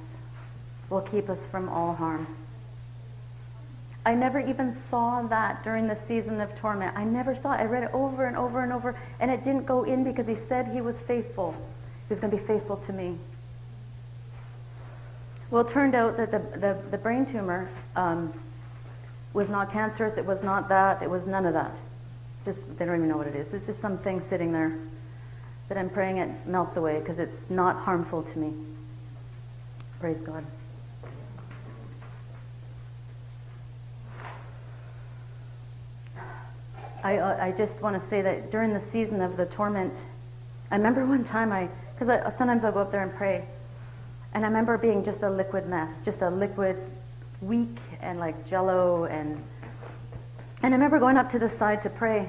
will 0.90 1.02
keep 1.02 1.28
us 1.30 1.40
from 1.50 1.68
all 1.68 1.94
harm. 1.94 2.26
I 4.04 4.14
never 4.14 4.38
even 4.38 4.76
saw 4.88 5.22
that 5.22 5.64
during 5.64 5.88
the 5.88 5.96
season 5.96 6.40
of 6.40 6.54
torment. 6.54 6.96
I 6.96 7.04
never 7.04 7.34
saw 7.34 7.54
it. 7.54 7.60
I 7.60 7.64
read 7.64 7.82
it 7.82 7.90
over 7.92 8.26
and 8.26 8.36
over 8.36 8.62
and 8.62 8.72
over, 8.72 8.96
and 9.18 9.30
it 9.30 9.42
didn't 9.42 9.66
go 9.66 9.84
in 9.84 10.04
because 10.04 10.26
he 10.28 10.36
said 10.48 10.68
he 10.68 10.80
was 10.80 10.96
faithful. 10.98 11.52
He 12.06 12.14
was 12.14 12.20
going 12.20 12.30
to 12.30 12.36
be 12.36 12.42
faithful 12.44 12.76
to 12.76 12.92
me. 12.92 13.18
Well, 15.50 15.66
it 15.66 15.72
turned 15.72 15.94
out 15.94 16.16
that 16.16 16.30
the, 16.30 16.38
the, 16.58 16.78
the 16.90 16.98
brain 16.98 17.26
tumor 17.26 17.68
um, 17.94 18.32
was 19.32 19.48
not 19.48 19.72
cancerous. 19.72 20.16
It 20.16 20.24
was 20.24 20.42
not 20.42 20.68
that. 20.68 21.02
It 21.02 21.10
was 21.10 21.26
none 21.26 21.46
of 21.46 21.54
that. 21.54 21.72
Just 22.44 22.78
they 22.78 22.84
don't 22.84 22.96
even 22.96 23.08
know 23.08 23.16
what 23.16 23.26
it 23.26 23.34
is. 23.34 23.52
It's 23.52 23.66
just 23.66 23.80
something 23.80 24.20
sitting 24.20 24.52
there 24.52 24.76
that 25.68 25.76
I'm 25.78 25.90
praying 25.90 26.18
it 26.18 26.46
melts 26.46 26.76
away 26.76 27.00
because 27.00 27.18
it's 27.18 27.48
not 27.50 27.76
harmful 27.76 28.22
to 28.22 28.38
me. 28.38 28.52
Praise 30.00 30.20
God. 30.20 30.44
I, 37.02 37.18
uh, 37.18 37.38
I 37.40 37.52
just 37.52 37.80
want 37.82 38.00
to 38.00 38.06
say 38.08 38.20
that 38.22 38.50
during 38.50 38.72
the 38.72 38.80
season 38.80 39.20
of 39.20 39.36
the 39.36 39.46
torment, 39.46 39.94
I 40.70 40.76
remember 40.76 41.06
one 41.06 41.24
time 41.24 41.52
I, 41.52 41.68
because 41.96 42.36
sometimes 42.36 42.64
I'll 42.64 42.72
go 42.72 42.80
up 42.80 42.90
there 42.90 43.02
and 43.02 43.14
pray, 43.14 43.46
and 44.34 44.44
I 44.44 44.48
remember 44.48 44.76
being 44.76 45.04
just 45.04 45.22
a 45.22 45.30
liquid 45.30 45.68
mess, 45.68 46.00
just 46.04 46.20
a 46.22 46.28
liquid, 46.28 46.76
weak 47.40 47.78
and 48.00 48.18
like 48.18 48.48
jello. 48.48 49.04
And, 49.04 49.42
and 50.62 50.74
I 50.74 50.76
remember 50.76 50.98
going 50.98 51.16
up 51.16 51.30
to 51.30 51.38
the 51.38 51.48
side 51.48 51.82
to 51.82 51.90
pray. 51.90 52.28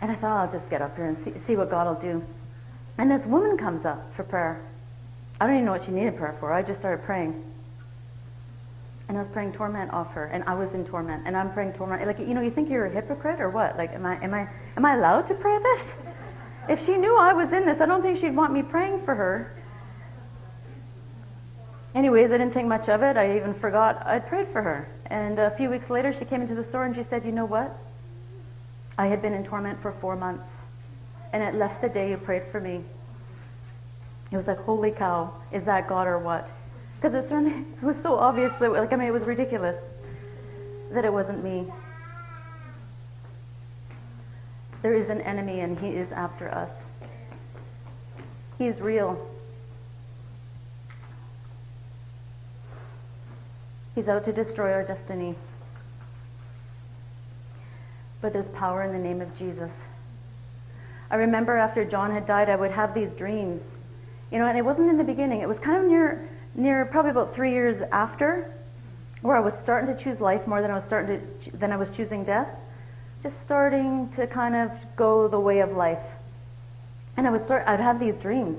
And 0.00 0.10
I 0.10 0.14
thought, 0.14 0.36
I'll 0.36 0.52
just 0.52 0.68
get 0.70 0.82
up 0.82 0.96
here 0.96 1.06
and 1.06 1.18
see, 1.18 1.32
see 1.38 1.56
what 1.56 1.70
God 1.70 1.86
will 1.86 2.02
do. 2.02 2.24
And 2.98 3.10
this 3.10 3.26
woman 3.26 3.56
comes 3.56 3.84
up 3.84 4.14
for 4.14 4.22
prayer. 4.22 4.60
I 5.40 5.46
don't 5.46 5.56
even 5.56 5.66
know 5.66 5.72
what 5.72 5.84
she 5.84 5.90
needed 5.90 6.16
prayer 6.16 6.36
for. 6.38 6.52
I 6.52 6.62
just 6.62 6.80
started 6.80 7.04
praying. 7.04 7.42
And 9.08 9.18
I 9.18 9.20
was 9.20 9.28
praying 9.28 9.52
torment 9.52 9.92
off 9.92 10.12
her, 10.14 10.26
and 10.26 10.44
I 10.44 10.54
was 10.54 10.72
in 10.72 10.86
torment, 10.86 11.24
and 11.26 11.36
I'm 11.36 11.52
praying 11.52 11.74
torment. 11.74 12.06
Like, 12.06 12.18
you 12.18 12.32
know, 12.32 12.40
you 12.40 12.50
think 12.50 12.70
you're 12.70 12.86
a 12.86 12.90
hypocrite 12.90 13.40
or 13.40 13.50
what? 13.50 13.76
Like, 13.76 13.92
am 13.92 14.06
I, 14.06 14.22
am 14.22 14.32
I, 14.32 14.48
am 14.76 14.84
I 14.84 14.94
allowed 14.94 15.26
to 15.26 15.34
pray 15.34 15.58
this? 15.58 15.92
If 16.68 16.86
she 16.86 16.96
knew 16.96 17.18
I 17.18 17.34
was 17.34 17.52
in 17.52 17.66
this, 17.66 17.80
I 17.80 17.86
don't 17.86 18.00
think 18.00 18.18
she'd 18.18 18.34
want 18.34 18.52
me 18.52 18.62
praying 18.62 19.04
for 19.04 19.14
her. 19.14 19.52
Anyways, 21.94 22.32
I 22.32 22.38
didn't 22.38 22.54
think 22.54 22.66
much 22.66 22.88
of 22.88 23.02
it. 23.02 23.16
I 23.16 23.36
even 23.36 23.54
forgot 23.54 24.04
I'd 24.06 24.26
prayed 24.26 24.48
for 24.48 24.62
her. 24.62 24.88
And 25.06 25.38
a 25.38 25.50
few 25.50 25.68
weeks 25.68 25.90
later, 25.90 26.12
she 26.12 26.24
came 26.24 26.40
into 26.40 26.54
the 26.54 26.64
store 26.64 26.86
and 26.86 26.94
she 26.94 27.02
said, 27.02 27.24
You 27.24 27.32
know 27.32 27.44
what? 27.44 27.76
I 28.96 29.06
had 29.06 29.20
been 29.20 29.34
in 29.34 29.44
torment 29.44 29.80
for 29.82 29.92
four 29.92 30.16
months, 30.16 30.46
and 31.32 31.42
it 31.42 31.54
left 31.54 31.82
the 31.82 31.88
day 31.88 32.10
you 32.10 32.16
prayed 32.16 32.44
for 32.50 32.60
me. 32.60 32.84
It 34.30 34.36
was 34.36 34.46
like, 34.46 34.58
Holy 34.58 34.90
cow, 34.90 35.32
is 35.52 35.64
that 35.64 35.88
God 35.88 36.06
or 36.06 36.18
what? 36.18 36.48
Because 36.96 37.14
it, 37.14 37.28
certainly, 37.28 37.64
it 37.82 37.84
was 37.84 37.96
so 38.02 38.14
obvious. 38.14 38.60
Like, 38.60 38.92
I 38.92 38.96
mean, 38.96 39.08
it 39.08 39.12
was 39.12 39.24
ridiculous 39.24 39.76
that 40.92 41.04
it 41.04 41.12
wasn't 41.12 41.42
me. 41.42 41.66
There 44.82 44.94
is 44.94 45.08
an 45.08 45.20
enemy, 45.22 45.60
and 45.60 45.78
he 45.78 45.88
is 45.88 46.12
after 46.12 46.52
us. 46.52 46.70
He's 48.58 48.80
real. 48.80 49.28
He's 53.94 54.08
out 54.08 54.24
to 54.24 54.32
destroy 54.32 54.72
our 54.72 54.82
destiny. 54.82 55.34
But 58.24 58.32
there's 58.32 58.48
power 58.48 58.82
in 58.82 58.94
the 58.94 58.98
name 58.98 59.20
of 59.20 59.38
Jesus. 59.38 59.70
I 61.10 61.16
remember 61.16 61.58
after 61.58 61.84
John 61.84 62.10
had 62.10 62.24
died, 62.24 62.48
I 62.48 62.56
would 62.56 62.70
have 62.70 62.94
these 62.94 63.10
dreams. 63.10 63.60
You 64.32 64.38
know, 64.38 64.46
and 64.46 64.56
it 64.56 64.64
wasn't 64.64 64.88
in 64.88 64.96
the 64.96 65.04
beginning. 65.04 65.42
It 65.42 65.46
was 65.46 65.58
kind 65.58 65.84
of 65.84 65.90
near, 65.90 66.26
near 66.54 66.86
probably 66.86 67.10
about 67.10 67.34
three 67.34 67.52
years 67.52 67.82
after, 67.92 68.50
where 69.20 69.36
I 69.36 69.40
was 69.40 69.52
starting 69.60 69.94
to 69.94 70.02
choose 70.02 70.22
life 70.22 70.46
more 70.46 70.62
than 70.62 70.70
I 70.70 70.74
was 70.74 70.84
starting 70.84 71.20
to, 71.42 71.50
than 71.50 71.70
I 71.70 71.76
was 71.76 71.90
choosing 71.90 72.24
death. 72.24 72.48
Just 73.22 73.42
starting 73.42 74.08
to 74.16 74.26
kind 74.26 74.56
of 74.56 74.70
go 74.96 75.28
the 75.28 75.38
way 75.38 75.60
of 75.60 75.72
life. 75.72 76.06
And 77.18 77.26
I 77.26 77.30
would 77.30 77.44
start, 77.44 77.64
I'd 77.66 77.78
have 77.78 78.00
these 78.00 78.14
dreams 78.14 78.56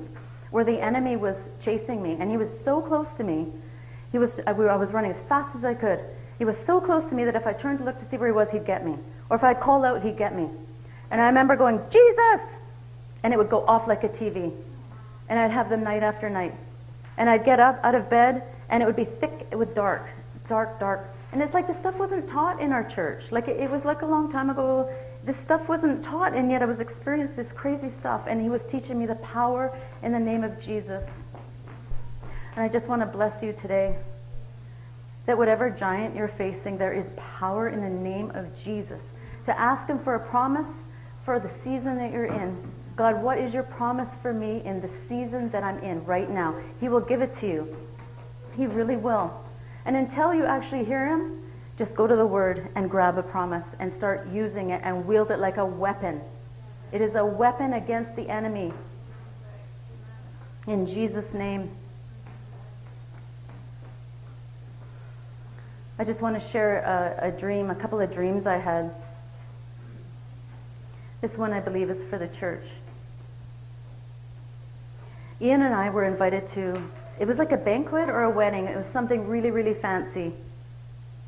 where 0.51 0.63
the 0.63 0.79
enemy 0.79 1.15
was 1.15 1.37
chasing 1.63 2.03
me, 2.03 2.17
and 2.19 2.29
he 2.29 2.37
was 2.37 2.49
so 2.63 2.81
close 2.81 3.11
to 3.17 3.23
me. 3.23 3.47
He 4.11 4.19
was, 4.19 4.39
I 4.45 4.51
was 4.51 4.91
running 4.91 5.09
as 5.09 5.21
fast 5.21 5.55
as 5.55 5.65
I 5.65 5.73
could. 5.73 6.01
He 6.37 6.45
was 6.45 6.55
so 6.55 6.79
close 6.79 7.05
to 7.05 7.15
me 7.15 7.25
that 7.25 7.35
if 7.35 7.47
I 7.47 7.53
turned 7.53 7.79
to 7.79 7.83
look 7.83 7.97
to 7.99 8.07
see 8.07 8.17
where 8.17 8.29
he 8.29 8.31
was, 8.31 8.51
he'd 8.51 8.67
get 8.67 8.85
me. 8.85 8.99
Or 9.29 9.37
if 9.37 9.43
I 9.43 9.53
call 9.53 9.83
out, 9.83 10.03
he'd 10.03 10.17
get 10.17 10.35
me. 10.35 10.49
And 11.11 11.21
I 11.21 11.27
remember 11.27 11.55
going, 11.55 11.81
Jesus! 11.89 12.55
And 13.23 13.33
it 13.33 13.37
would 13.37 13.49
go 13.49 13.65
off 13.65 13.87
like 13.87 14.03
a 14.03 14.09
TV. 14.09 14.53
And 15.29 15.39
I'd 15.39 15.51
have 15.51 15.69
them 15.69 15.83
night 15.83 16.03
after 16.03 16.29
night. 16.29 16.53
And 17.17 17.29
I'd 17.29 17.45
get 17.45 17.59
up 17.59 17.79
out 17.83 17.95
of 17.95 18.09
bed, 18.09 18.43
and 18.69 18.83
it 18.83 18.85
would 18.85 18.95
be 18.95 19.05
thick 19.05 19.47
with 19.53 19.73
dark, 19.73 20.05
dark, 20.47 20.79
dark. 20.79 21.07
And 21.31 21.41
it's 21.41 21.53
like 21.53 21.67
the 21.67 21.73
stuff 21.73 21.95
wasn't 21.95 22.29
taught 22.29 22.61
in 22.61 22.71
our 22.71 22.83
church. 22.83 23.31
Like 23.31 23.47
it, 23.47 23.59
it 23.59 23.69
was 23.69 23.83
like 23.83 24.01
a 24.01 24.05
long 24.05 24.31
time 24.31 24.49
ago. 24.49 24.89
This 25.23 25.37
stuff 25.37 25.67
wasn't 25.67 26.03
taught, 26.03 26.33
and 26.33 26.51
yet 26.51 26.61
I 26.61 26.65
was 26.65 26.79
experiencing 26.79 27.35
this 27.35 27.51
crazy 27.51 27.89
stuff. 27.89 28.21
And 28.27 28.41
he 28.41 28.49
was 28.49 28.63
teaching 28.65 28.99
me 28.99 29.05
the 29.05 29.15
power 29.15 29.75
in 30.03 30.11
the 30.11 30.19
name 30.19 30.43
of 30.43 30.63
Jesus. 30.63 31.03
And 32.55 32.63
I 32.63 32.69
just 32.69 32.87
want 32.87 33.01
to 33.01 33.05
bless 33.05 33.41
you 33.41 33.53
today 33.53 33.95
that 35.25 35.37
whatever 35.37 35.69
giant 35.69 36.15
you're 36.15 36.27
facing, 36.27 36.77
there 36.77 36.93
is 36.93 37.09
power 37.39 37.67
in 37.69 37.81
the 37.81 37.89
name 37.89 38.31
of 38.31 38.45
Jesus. 38.63 39.01
To 39.45 39.59
ask 39.59 39.87
Him 39.87 39.99
for 39.99 40.15
a 40.15 40.19
promise 40.19 40.67
for 41.23 41.39
the 41.39 41.49
season 41.49 41.97
that 41.97 42.11
you're 42.11 42.25
in. 42.25 42.57
God, 42.95 43.21
what 43.21 43.37
is 43.37 43.53
your 43.53 43.63
promise 43.63 44.09
for 44.21 44.33
me 44.33 44.61
in 44.63 44.79
the 44.79 44.89
season 45.07 45.49
that 45.49 45.63
I'm 45.63 45.79
in 45.79 46.03
right 46.05 46.29
now? 46.29 46.55
He 46.79 46.87
will 46.87 47.01
give 47.01 47.21
it 47.21 47.35
to 47.39 47.47
you. 47.47 47.77
He 48.55 48.67
really 48.67 48.95
will. 48.95 49.33
And 49.85 49.95
until 49.95 50.33
you 50.33 50.45
actually 50.45 50.85
hear 50.85 51.07
Him, 51.07 51.41
just 51.77 51.95
go 51.95 52.07
to 52.07 52.15
the 52.15 52.25
Word 52.25 52.69
and 52.75 52.89
grab 52.89 53.17
a 53.17 53.23
promise 53.23 53.65
and 53.79 53.93
start 53.93 54.27
using 54.31 54.69
it 54.69 54.81
and 54.83 55.05
wield 55.05 55.29
it 55.29 55.39
like 55.39 55.57
a 55.57 55.65
weapon. 55.65 56.21
It 56.91 57.01
is 57.01 57.15
a 57.15 57.25
weapon 57.25 57.73
against 57.73 58.15
the 58.15 58.29
enemy. 58.29 58.71
In 60.67 60.87
Jesus' 60.87 61.33
name. 61.33 61.69
I 65.99 66.03
just 66.03 66.21
want 66.21 66.41
to 66.41 66.49
share 66.49 66.79
a, 66.79 67.27
a, 67.27 67.31
dream, 67.31 67.69
a 67.69 67.75
couple 67.75 67.99
of 67.99 68.13
dreams 68.13 68.45
I 68.47 68.57
had. 68.57 68.93
This 71.25 71.39
one, 71.39 71.53
I 71.53 71.59
believe, 71.59 71.89
is 71.89 72.03
for 72.03 72.19
the 72.19 72.27
church. 72.27 72.67
Ian 75.41 75.63
and 75.63 75.73
I 75.73 75.89
were 75.89 76.03
invited 76.03 76.47
to, 76.49 76.79
it 77.19 77.25
was 77.25 77.39
like 77.39 77.51
a 77.51 77.57
banquet 77.57 78.09
or 78.09 78.21
a 78.25 78.29
wedding. 78.29 78.65
It 78.65 78.77
was 78.77 78.85
something 78.85 79.27
really, 79.27 79.49
really 79.49 79.73
fancy. 79.73 80.33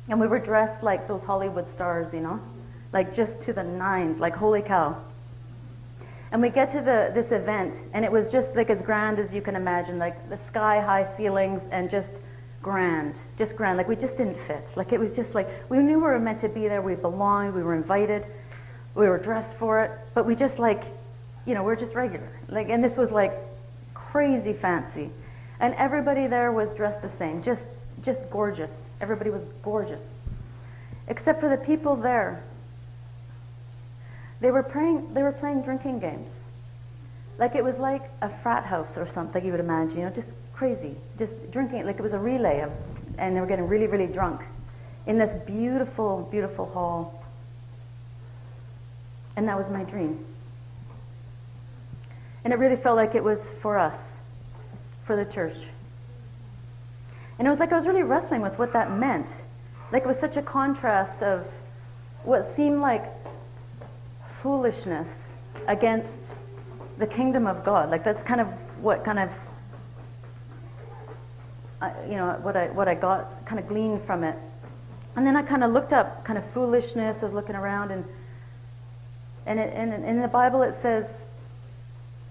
And 0.08 0.20
we 0.20 0.28
were 0.28 0.38
dressed 0.38 0.84
like 0.84 1.08
those 1.08 1.24
Hollywood 1.24 1.68
stars, 1.74 2.14
you 2.14 2.20
know? 2.20 2.38
Like 2.92 3.12
just 3.12 3.42
to 3.42 3.52
the 3.52 3.64
nines, 3.64 4.20
like 4.20 4.36
holy 4.36 4.62
cow. 4.62 5.02
And 6.30 6.40
we 6.40 6.50
get 6.50 6.70
to 6.70 6.80
the, 6.80 7.10
this 7.12 7.32
event, 7.32 7.74
and 7.92 8.04
it 8.04 8.12
was 8.12 8.30
just 8.30 8.54
like 8.54 8.70
as 8.70 8.80
grand 8.80 9.18
as 9.18 9.34
you 9.34 9.42
can 9.42 9.56
imagine, 9.56 9.98
like 9.98 10.30
the 10.30 10.38
sky 10.46 10.80
high 10.80 11.12
ceilings 11.16 11.64
and 11.72 11.90
just 11.90 12.12
grand, 12.62 13.16
just 13.36 13.56
grand. 13.56 13.76
Like 13.76 13.88
we 13.88 13.96
just 13.96 14.16
didn't 14.16 14.38
fit. 14.46 14.64
Like 14.76 14.92
it 14.92 15.00
was 15.00 15.16
just 15.16 15.34
like 15.34 15.48
we 15.68 15.78
knew 15.78 15.96
we 15.96 16.02
were 16.02 16.20
meant 16.20 16.40
to 16.42 16.48
be 16.48 16.68
there. 16.68 16.82
We 16.82 16.94
belonged. 16.94 17.52
We 17.52 17.64
were 17.64 17.74
invited. 17.74 18.26
We 18.98 19.08
were 19.08 19.18
dressed 19.18 19.54
for 19.54 19.84
it. 19.84 19.92
But 20.12 20.26
we 20.26 20.34
just 20.34 20.58
like, 20.58 20.82
you 21.46 21.54
know, 21.54 21.62
we're 21.62 21.76
just 21.76 21.94
regular. 21.94 22.28
Like, 22.48 22.68
and 22.68 22.82
this 22.82 22.96
was 22.96 23.10
like 23.10 23.32
crazy 23.94 24.52
fancy, 24.52 25.10
and 25.60 25.74
everybody 25.74 26.26
there 26.26 26.50
was 26.50 26.74
dressed 26.74 27.02
the 27.02 27.08
same, 27.08 27.42
just 27.42 27.66
just 28.02 28.28
gorgeous. 28.30 28.70
Everybody 29.00 29.30
was 29.30 29.42
gorgeous, 29.62 30.02
except 31.06 31.40
for 31.40 31.48
the 31.48 31.56
people 31.56 31.94
there. 31.94 32.42
They 34.40 34.50
were 34.50 34.62
playing. 34.62 35.14
They 35.14 35.22
were 35.22 35.32
playing 35.32 35.62
drinking 35.62 36.00
games. 36.00 36.28
Like 37.38 37.54
it 37.54 37.62
was 37.62 37.78
like 37.78 38.02
a 38.20 38.28
frat 38.28 38.64
house 38.64 38.96
or 38.96 39.06
something 39.06 39.44
you 39.44 39.52
would 39.52 39.60
imagine, 39.60 39.98
you 39.98 40.04
know, 40.04 40.10
just 40.10 40.32
crazy, 40.52 40.96
just 41.18 41.52
drinking 41.52 41.86
like 41.86 41.98
it 41.98 42.02
was 42.02 42.12
a 42.12 42.18
relay 42.18 42.60
of, 42.60 42.72
and 43.16 43.36
they 43.36 43.40
were 43.40 43.46
getting 43.46 43.68
really, 43.68 43.86
really 43.86 44.12
drunk 44.12 44.40
in 45.06 45.18
this 45.18 45.32
beautiful, 45.44 46.26
beautiful 46.32 46.66
hall. 46.66 47.17
And 49.38 49.46
that 49.46 49.56
was 49.56 49.70
my 49.70 49.84
dream. 49.84 50.26
And 52.42 52.52
it 52.52 52.58
really 52.58 52.74
felt 52.74 52.96
like 52.96 53.14
it 53.14 53.22
was 53.22 53.38
for 53.62 53.78
us, 53.78 53.94
for 55.04 55.14
the 55.14 55.24
church. 55.24 55.54
And 57.38 57.46
it 57.46 57.50
was 57.50 57.60
like 57.60 57.70
I 57.70 57.76
was 57.76 57.86
really 57.86 58.02
wrestling 58.02 58.42
with 58.42 58.58
what 58.58 58.72
that 58.72 58.90
meant. 58.90 59.28
Like 59.92 60.02
it 60.02 60.08
was 60.08 60.18
such 60.18 60.36
a 60.36 60.42
contrast 60.42 61.22
of 61.22 61.46
what 62.24 62.52
seemed 62.56 62.80
like 62.80 63.04
foolishness 64.42 65.06
against 65.68 66.18
the 66.98 67.06
kingdom 67.06 67.46
of 67.46 67.64
God. 67.64 67.90
Like 67.90 68.02
that's 68.02 68.24
kind 68.24 68.40
of 68.40 68.48
what 68.82 69.04
kind 69.04 69.20
of 69.20 69.30
uh, 71.80 71.92
you 72.08 72.16
know, 72.16 72.40
what 72.42 72.56
I, 72.56 72.66
what 72.70 72.88
I 72.88 72.96
got, 72.96 73.46
kind 73.46 73.60
of 73.60 73.68
gleaned 73.68 74.02
from 74.02 74.24
it. 74.24 74.34
And 75.14 75.24
then 75.24 75.36
I 75.36 75.42
kind 75.42 75.62
of 75.62 75.70
looked 75.70 75.92
up 75.92 76.24
kind 76.24 76.40
of 76.40 76.50
foolishness. 76.50 77.18
I 77.20 77.24
was 77.24 77.32
looking 77.32 77.54
around, 77.54 77.92
and 77.92 78.04
and, 79.48 80.04
in 80.04 80.20
the 80.20 80.28
Bible 80.28 80.62
it 80.62 80.74
says, 80.74 81.06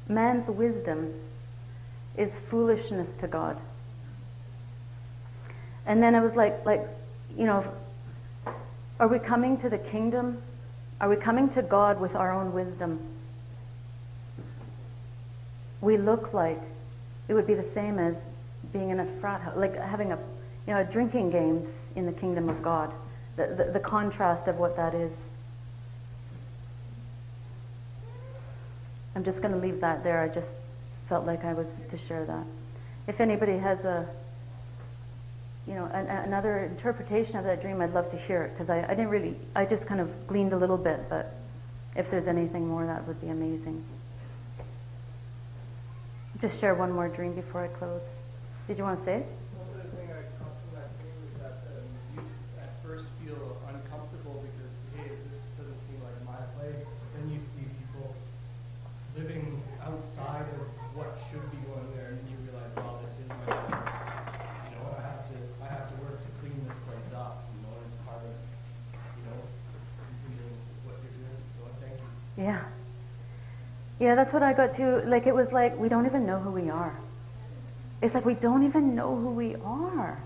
man's 0.08 0.48
wisdom 0.48 1.14
is 2.16 2.32
foolishness 2.50 3.14
to 3.20 3.28
God. 3.28 3.58
And 5.86 6.04
then 6.04 6.16
I 6.16 6.20
was 6.20 6.36
like, 6.36 6.66
like, 6.66 6.86
you 7.38 7.46
know, 7.46 7.66
are 9.00 9.08
we 9.08 9.20
coming 9.20 9.58
to 9.60 9.70
the 9.70 9.78
kingdom? 9.78 10.42
Are 11.00 11.10
we 11.10 11.16
coming 11.16 11.50
to 11.50 11.62
God 11.62 12.00
with 12.00 12.16
our 12.16 12.32
own 12.32 12.54
wisdom? 12.54 13.00
We 15.82 15.98
look 15.98 16.34
like 16.34 16.60
it 17.28 17.34
would 17.34 17.48
be 17.48 17.54
the 17.54 17.64
same 17.64 18.00
as 18.00 18.18
being 18.74 18.90
in 18.90 19.00
a 19.00 19.06
frat 19.20 19.42
house, 19.42 19.56
like 19.56 19.76
having 19.76 20.12
a, 20.12 20.18
you 20.66 20.74
know, 20.74 20.82
a 20.82 20.84
drinking 20.84 21.32
games 21.32 21.70
in 21.96 22.06
the 22.06 22.12
kingdom 22.12 22.50
of 22.50 22.62
God. 22.62 22.92
The, 23.36 23.48
the, 23.48 23.72
the 23.74 23.80
contrast 23.80 24.48
of 24.48 24.58
what 24.58 24.76
that 24.76 24.96
is. 24.96 25.12
I'm 29.18 29.24
just 29.24 29.42
going 29.42 29.52
to 29.52 29.60
leave 29.60 29.82
that 29.82 30.04
there. 30.04 30.22
I 30.22 30.28
just 30.28 30.52
felt 31.10 31.26
like 31.26 31.44
I 31.44 31.54
was 31.54 31.66
to 31.90 31.98
share 31.98 32.24
that. 32.26 32.46
If 33.08 33.20
anybody 33.20 33.58
has 33.58 33.84
a, 33.84 34.08
you 35.68 35.74
know, 35.74 35.86
an, 35.86 36.06
another 36.06 36.60
interpretation 36.60 37.36
of 37.36 37.44
that 37.46 37.64
dream, 37.64 37.82
I'd 37.82 37.96
love 37.96 38.12
to 38.12 38.18
hear 38.18 38.44
it 38.44 38.54
because 38.54 38.70
I, 38.70 38.84
I 38.84 38.90
didn't 38.90 39.10
really, 39.10 39.36
I 39.56 39.66
just 39.66 39.88
kind 39.88 40.00
of 40.00 40.28
gleaned 40.28 40.54
a 40.54 40.58
little 40.58 40.78
bit, 40.78 41.10
but 41.10 41.34
if 41.96 42.12
there's 42.12 42.28
anything 42.28 42.68
more, 42.68 42.86
that 42.86 43.08
would 43.08 43.20
be 43.20 43.30
amazing. 43.30 43.84
Just 46.40 46.60
share 46.60 46.76
one 46.76 46.92
more 46.92 47.08
dream 47.08 47.34
before 47.34 47.64
I 47.64 47.70
close. 47.70 48.04
Did 48.68 48.78
you 48.78 48.84
want 48.84 49.00
to 49.00 49.06
say 49.06 49.16
it? 49.16 49.26
One 49.58 49.82
other 49.82 49.90
thing 49.98 50.14
I 50.14 50.30
caught 50.38 50.54
from 50.62 50.78
that 50.78 50.94
dream 51.02 51.18
is 51.26 51.42
that 51.42 51.58
um, 51.74 51.90
you 52.14 52.22
at 52.62 52.70
first 52.86 53.08
feel 53.26 53.58
uncomfortable 53.66 54.46
because, 54.46 54.70
hey, 54.94 55.10
this 55.26 55.42
doesn't 55.58 55.82
seem 55.90 55.98
like 56.06 56.22
my 56.22 56.38
place. 56.62 56.86
But 56.86 57.10
then 57.18 57.34
you 57.34 57.40
see 57.42 57.66
people 57.82 58.14
living 59.18 59.64
outside 59.82 60.46
of 60.62 60.68
what 60.94 61.18
should 61.32 61.42
be 61.50 61.58
going 61.66 61.90
there, 61.98 62.14
and 62.14 62.22
you 62.30 62.38
realize, 62.46 62.70
wow, 62.78 63.02
this 63.02 63.18
is 63.18 63.26
my 63.26 63.50
place. 63.50 63.82
You 64.70 64.78
know, 64.78 64.94
I 64.94 65.02
have 65.02 65.26
to, 65.26 65.38
I 65.64 65.68
have 65.74 65.90
to 65.90 65.96
work 66.06 66.22
to 66.22 66.30
clean 66.38 66.54
this 66.70 66.78
place 66.86 67.10
up. 67.18 67.50
You 67.56 67.66
know, 67.66 67.74
and 67.82 67.88
it's 67.90 67.98
part 68.06 68.22
of, 68.22 68.36
you 69.18 69.24
know, 69.26 69.42
continuing 70.06 70.54
what 70.86 71.02
you're 71.02 71.18
doing. 71.18 71.42
So 71.58 71.66
thank 71.82 71.98
you. 71.98 72.46
Yeah. 72.46 72.62
Yeah, 74.08 74.16
that's 74.16 74.32
what 74.32 74.42
I 74.42 74.54
got 74.54 74.72
to. 74.76 75.02
Like, 75.06 75.28
it 75.28 75.36
was 75.36 75.52
like, 75.52 75.78
we 75.78 75.90
don't 75.90 76.06
even 76.06 76.26
know 76.26 76.40
who 76.40 76.50
we 76.50 76.70
are. 76.70 76.98
It's 78.02 78.14
like 78.14 78.24
we 78.24 78.36
don't 78.36 78.64
even 78.64 78.96
know 78.96 79.18
who 79.18 79.32
we 79.32 79.58
are 79.66 80.18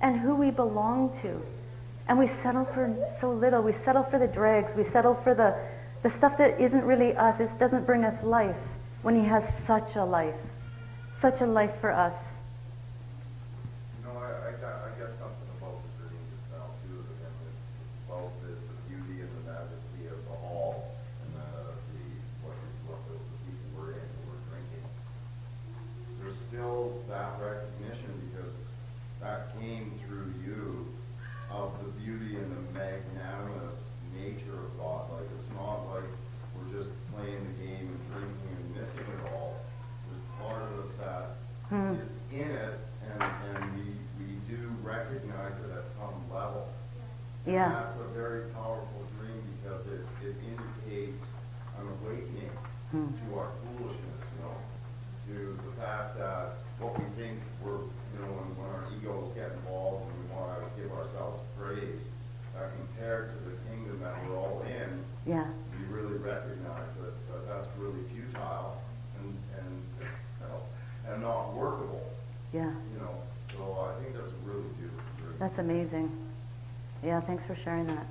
and 0.00 0.18
who 0.18 0.34
we 0.36 0.50
belong 0.50 1.12
to. 1.20 1.42
And 2.08 2.18
we 2.18 2.28
settle 2.28 2.64
for 2.64 2.96
so 3.20 3.30
little. 3.30 3.60
We 3.60 3.74
settle 3.74 4.04
for 4.04 4.18
the 4.18 4.26
dregs. 4.26 4.74
We 4.74 4.84
settle 4.84 5.14
for 5.16 5.34
the, 5.34 5.54
the 6.02 6.08
stuff 6.08 6.38
that 6.38 6.58
isn't 6.58 6.82
really 6.82 7.14
us. 7.14 7.38
It 7.38 7.50
doesn't 7.58 7.84
bring 7.84 8.04
us 8.04 8.24
life 8.24 8.56
when 9.02 9.14
He 9.20 9.28
has 9.28 9.44
such 9.66 9.96
a 9.96 10.04
life, 10.06 10.40
such 11.20 11.42
a 11.42 11.46
life 11.46 11.78
for 11.78 11.92
us. 11.92 12.16
Amazing. 75.68 76.08
Yeah, 77.02 77.20
thanks 77.20 77.44
for 77.44 77.56
sharing 77.56 77.88
that. 77.88 78.06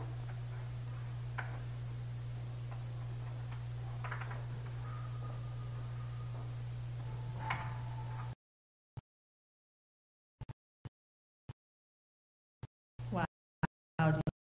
Wow. 13.09 13.25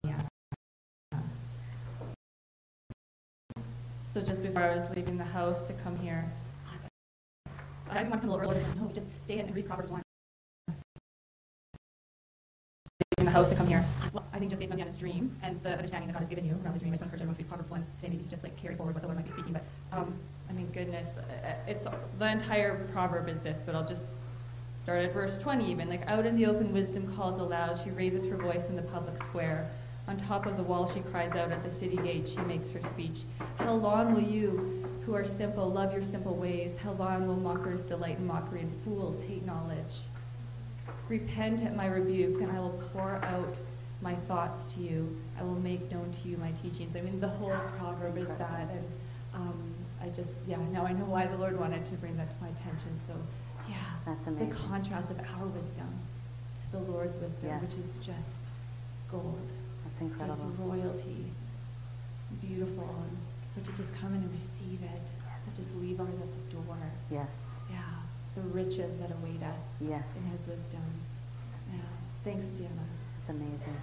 Yeah. 0.05 0.19
So 4.03 4.21
just 4.21 4.41
before 4.41 4.63
I 4.63 4.77
was 4.77 4.89
leaving 4.95 5.19
the 5.19 5.25
house 5.25 5.63
to 5.63 5.73
come 5.73 5.99
here, 5.99 6.31
I 7.91 8.05
come 8.05 8.23
a 8.23 8.27
little 8.29 8.41
earlier. 8.41 8.65
No, 8.81 8.89
just 8.95 9.09
stay 9.21 9.41
in 9.41 9.47
and 9.47 9.57
read 9.57 9.67
Proverbs 9.67 9.91
1. 9.91 10.01
The 13.31 13.39
house 13.39 13.49
to 13.49 13.55
come 13.55 13.67
here. 13.67 13.85
Well, 14.13 14.25
I 14.33 14.39
think 14.39 14.51
just 14.51 14.61
based 14.61 14.73
on 14.73 14.79
Deanna's 14.79 14.97
dream 14.97 15.37
and 15.43 15.63
the 15.63 15.71
understanding 15.71 16.09
that 16.09 16.15
God 16.15 16.21
has 16.21 16.29
given 16.29 16.45
you 16.45 16.59
around 16.65 16.75
the 16.75 16.81
dream, 16.81 16.93
I 16.93 16.97
just 16.97 17.03
want 17.03 17.13
to 17.13 17.23
encourage 17.23 17.23
everyone 17.23 17.37
to 17.37 17.43
read 17.43 17.49
Proverbs 17.49 17.71
1 17.71 17.87
today, 17.99 18.09
maybe 18.11 18.25
to 18.25 18.31
just 18.31 18.43
like 18.43 18.57
carry 18.57 18.75
forward 18.75 18.95
what 18.95 19.03
the 19.03 19.09
Lord 19.09 19.19
might 19.19 19.27
be 19.27 19.33
speaking. 19.33 19.53
But 19.53 19.65
um, 19.93 20.15
I 20.49 20.53
mean, 20.53 20.69
goodness, 20.73 21.17
uh, 21.19 21.55
it's 21.67 21.87
the 22.19 22.31
entire 22.31 22.87
proverb 22.93 23.29
is 23.29 23.41
this, 23.41 23.63
but 23.65 23.75
I'll 23.75 23.87
just 23.87 24.13
Start 24.81 25.05
at 25.05 25.13
verse 25.13 25.37
20 25.37 25.71
even. 25.71 25.91
Like, 25.91 26.07
out 26.07 26.25
in 26.25 26.37
the 26.37 26.47
open, 26.47 26.73
wisdom 26.73 27.07
calls 27.15 27.37
aloud. 27.37 27.79
She 27.85 27.91
raises 27.91 28.27
her 28.27 28.37
voice 28.37 28.71
in 28.71 28.77
the 28.77 28.83
public 28.83 29.23
square. 29.23 29.71
On 30.09 30.17
top 30.17 30.47
of 30.47 30.57
the 30.57 30.63
wall, 30.63 30.91
she 30.91 31.01
cries 31.01 31.33
out. 31.33 31.53
At 31.53 31.63
the 31.63 31.69
city 31.69 31.97
gate, 31.97 32.27
she 32.27 32.41
makes 32.41 32.71
her 32.71 32.81
speech. 32.81 33.25
How 33.59 33.75
long 33.75 34.15
will 34.15 34.23
you, 34.23 34.89
who 35.05 35.15
are 35.15 35.27
simple, 35.27 35.71
love 35.71 35.93
your 35.93 36.01
simple 36.01 36.35
ways? 36.35 36.79
How 36.79 36.93
long 36.93 37.27
will 37.27 37.37
mockers 37.37 37.83
delight 37.83 38.17
in 38.17 38.27
mockery 38.27 38.63
and 38.63 38.73
fools 38.83 39.21
hate 39.29 39.45
knowledge? 39.45 39.97
Repent 41.11 41.65
at 41.65 41.75
my 41.75 41.87
rebukes, 41.87 42.39
and 42.39 42.53
I 42.53 42.61
will 42.61 42.81
pour 42.93 43.17
out 43.25 43.59
my 44.01 44.15
thoughts 44.15 44.73
to 44.75 44.81
you. 44.81 45.19
I 45.37 45.43
will 45.43 45.59
make 45.59 45.91
known 45.91 46.13
to 46.23 46.29
you 46.29 46.37
my 46.37 46.53
teachings. 46.53 46.95
I 46.95 47.01
mean, 47.01 47.19
the 47.19 47.27
whole 47.27 47.53
proverb 47.77 48.17
is 48.17 48.29
that. 48.29 48.69
And 48.71 48.85
um, 49.35 49.75
I 50.01 50.09
just, 50.11 50.47
yeah, 50.47 50.59
now 50.71 50.87
I 50.87 50.93
know 50.93 51.07
why 51.07 51.27
the 51.27 51.37
Lord 51.37 51.59
wanted 51.59 51.85
to 51.87 51.93
bring 51.95 52.17
that 52.17 52.31
to 52.31 52.37
my 52.41 52.47
attention. 52.51 52.97
So, 53.09 53.15
yeah, 53.69 53.75
That's 54.07 54.25
the 54.25 54.55
contrast 54.69 55.11
of 55.11 55.19
our 55.19 55.47
wisdom 55.47 55.89
to 56.63 56.79
the 56.79 56.85
Lord's 56.93 57.17
wisdom, 57.17 57.49
Yes. 57.49 57.61
which 57.63 57.85
is 57.85 57.99
just 57.99 58.37
gold, 59.11 59.51
That's 60.17 60.39
just 60.39 60.43
royalty, 60.61 61.25
beautiful. 62.41 62.89
And 63.03 63.19
so 63.53 63.69
to 63.69 63.77
just 63.77 63.97
come 64.01 64.15
in 64.15 64.23
and 64.23 64.31
receive 64.31 64.79
it, 64.85 65.57
just 65.57 65.75
leave 65.75 65.99
ours 66.01 66.21
at 66.21 66.29
the 66.31 66.55
door. 66.55 66.77
Yes. 67.11 67.27
Yeah, 68.41 68.47
the 68.47 68.55
riches 68.55 68.99
that 68.99 69.11
await 69.11 69.43
us 69.43 69.75
Yes. 69.81 70.05
in 70.17 70.31
His 70.31 70.47
wisdom. 70.47 70.81
Yeah, 71.73 71.81
thanks, 72.25 72.47
Deanna. 72.47 72.69
That's 73.27 73.39
amazing. 73.39 73.77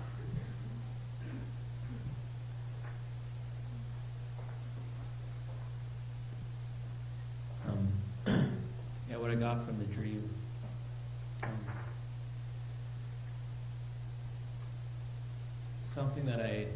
Um, 7.68 7.92
yeah, 9.10 9.18
what 9.18 9.32
I 9.32 9.36
got 9.36 9.66
from 9.66 9.78
the 9.80 9.86
dream. 9.86 10.30
Um, 11.44 11.50
something 15.82 16.26
that 16.26 16.40
I, 16.40 16.68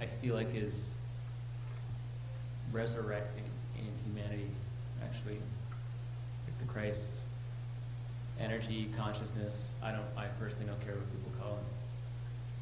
I 0.00 0.06
feel 0.06 0.34
like 0.34 0.54
is 0.54 0.92
resurrecting 2.72 3.44
in 3.78 3.90
humanity, 4.04 4.50
actually, 5.02 5.34
like 5.34 5.55
the 6.66 6.72
Christ 6.72 7.22
energy, 8.38 8.88
consciousness. 8.96 9.72
I 9.82 9.92
don't, 9.92 10.04
I 10.16 10.26
personally 10.38 10.66
don't 10.66 10.80
care 10.84 10.94
what 10.94 11.10
people 11.12 11.32
call 11.40 11.56
it, 11.56 11.64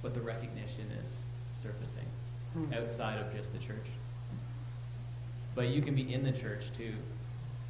but 0.02 0.14
the 0.14 0.20
recognition 0.20 0.86
is 1.02 1.22
surfacing 1.54 2.04
Hmm. 2.52 2.72
outside 2.72 3.18
of 3.18 3.34
just 3.34 3.52
the 3.52 3.58
church. 3.58 3.86
But 5.56 5.68
you 5.68 5.82
can 5.82 5.96
be 5.96 6.14
in 6.14 6.22
the 6.22 6.30
church 6.30 6.66
too 6.76 6.92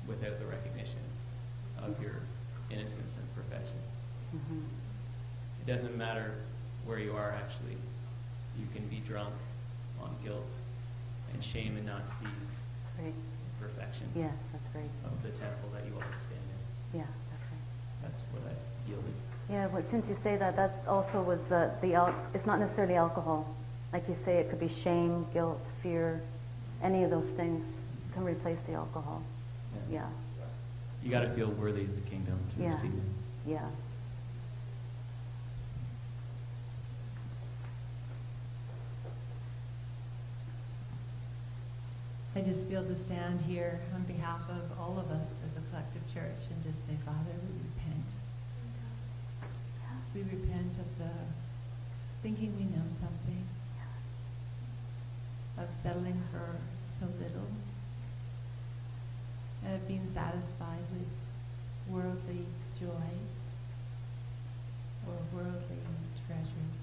without 0.06 0.38
the 0.38 0.44
recognition 0.44 0.98
of 1.82 2.00
your 2.02 2.16
innocence 2.70 3.16
and 3.16 3.34
perfection. 3.34 3.78
hmm 4.32 4.60
It 5.62 5.66
doesn't 5.66 5.96
matter 5.96 6.34
where 6.84 6.98
you 6.98 7.12
are 7.16 7.30
actually. 7.30 7.78
You 8.58 8.66
can 8.74 8.86
be 8.88 8.96
drunk 9.06 9.32
on 10.02 10.14
guilt 10.22 10.50
and 11.32 11.42
shame 11.42 11.76
and 11.78 11.86
not 11.86 12.06
see 12.08 12.26
Great. 13.00 13.14
Perfection 13.68 14.06
Yes, 14.14 14.32
that's 14.52 14.68
great. 14.72 14.90
of 15.04 15.22
the 15.22 15.30
temple 15.30 15.68
that 15.74 15.84
you 15.86 15.92
always 15.94 16.18
stand 16.18 16.40
in. 16.92 17.00
Yeah, 17.00 17.06
that's 17.30 17.46
right. 17.50 18.02
That's 18.02 18.22
what 18.32 18.42
I 18.50 18.88
yielded. 18.88 19.14
Yeah, 19.50 19.68
but 19.72 19.88
since 19.90 20.06
you 20.08 20.16
say 20.22 20.36
that, 20.36 20.56
that's 20.56 20.86
also 20.86 21.22
was 21.22 21.40
the, 21.48 21.70
the 21.82 21.94
al- 21.94 22.14
it's 22.34 22.46
not 22.46 22.60
necessarily 22.60 22.94
alcohol. 22.94 23.54
Like 23.92 24.08
you 24.08 24.16
say, 24.24 24.36
it 24.38 24.50
could 24.50 24.60
be 24.60 24.68
shame, 24.68 25.26
guilt, 25.32 25.60
fear, 25.82 26.20
any 26.82 27.04
of 27.04 27.10
those 27.10 27.28
things 27.36 27.64
can 28.14 28.24
replace 28.24 28.58
the 28.66 28.74
alcohol. 28.74 29.22
Yeah, 29.90 30.06
You 31.02 31.10
got 31.10 31.20
to 31.20 31.30
feel 31.30 31.48
worthy 31.50 31.82
of 31.82 31.94
the 31.94 32.08
kingdom 32.10 32.38
to 32.56 32.62
Yeah. 32.62 32.68
receive 32.68 32.92
it. 32.94 33.50
yeah. 33.50 33.60
I 42.36 42.40
just 42.40 42.66
feel 42.66 42.82
to 42.84 42.94
stand 42.94 43.40
here 43.42 43.80
on 43.94 44.02
behalf 44.02 44.40
of 44.50 44.78
all 44.78 44.98
of 44.98 45.10
us 45.10 45.40
as 45.44 45.56
a 45.56 45.60
collective 45.70 46.02
church 46.12 46.50
and 46.50 46.62
just 46.64 46.84
say, 46.86 46.94
Father, 47.06 47.30
we 47.32 47.60
repent. 47.70 48.08
We 50.14 50.22
repent 50.22 50.76
of 50.78 50.98
the 50.98 51.10
thinking 52.22 52.56
we 52.56 52.64
know 52.64 52.84
something, 52.90 53.46
of 55.58 55.72
settling 55.72 56.22
for 56.32 56.56
so 56.86 57.06
little, 57.20 57.48
and 59.64 59.74
of 59.74 59.86
being 59.86 60.06
satisfied 60.06 60.82
with 60.92 61.06
worldly 61.94 62.46
joy 62.80 63.12
or 65.06 65.14
worldly 65.32 65.78
treasures 66.26 66.78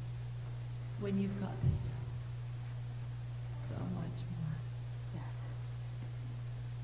when 1.00 1.20
you've 1.20 1.40
got 1.42 1.60
this 1.64 1.88
so 3.68 3.76
much 3.96 4.22
more. 4.38 4.56
Yes, 5.16 5.34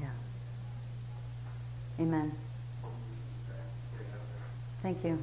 Yeah. 0.00 0.08
Amen. 2.00 2.32
Stay 3.92 4.00
out 4.00 4.10
there. 4.10 4.42
Thank 4.82 5.04
you. 5.04 5.22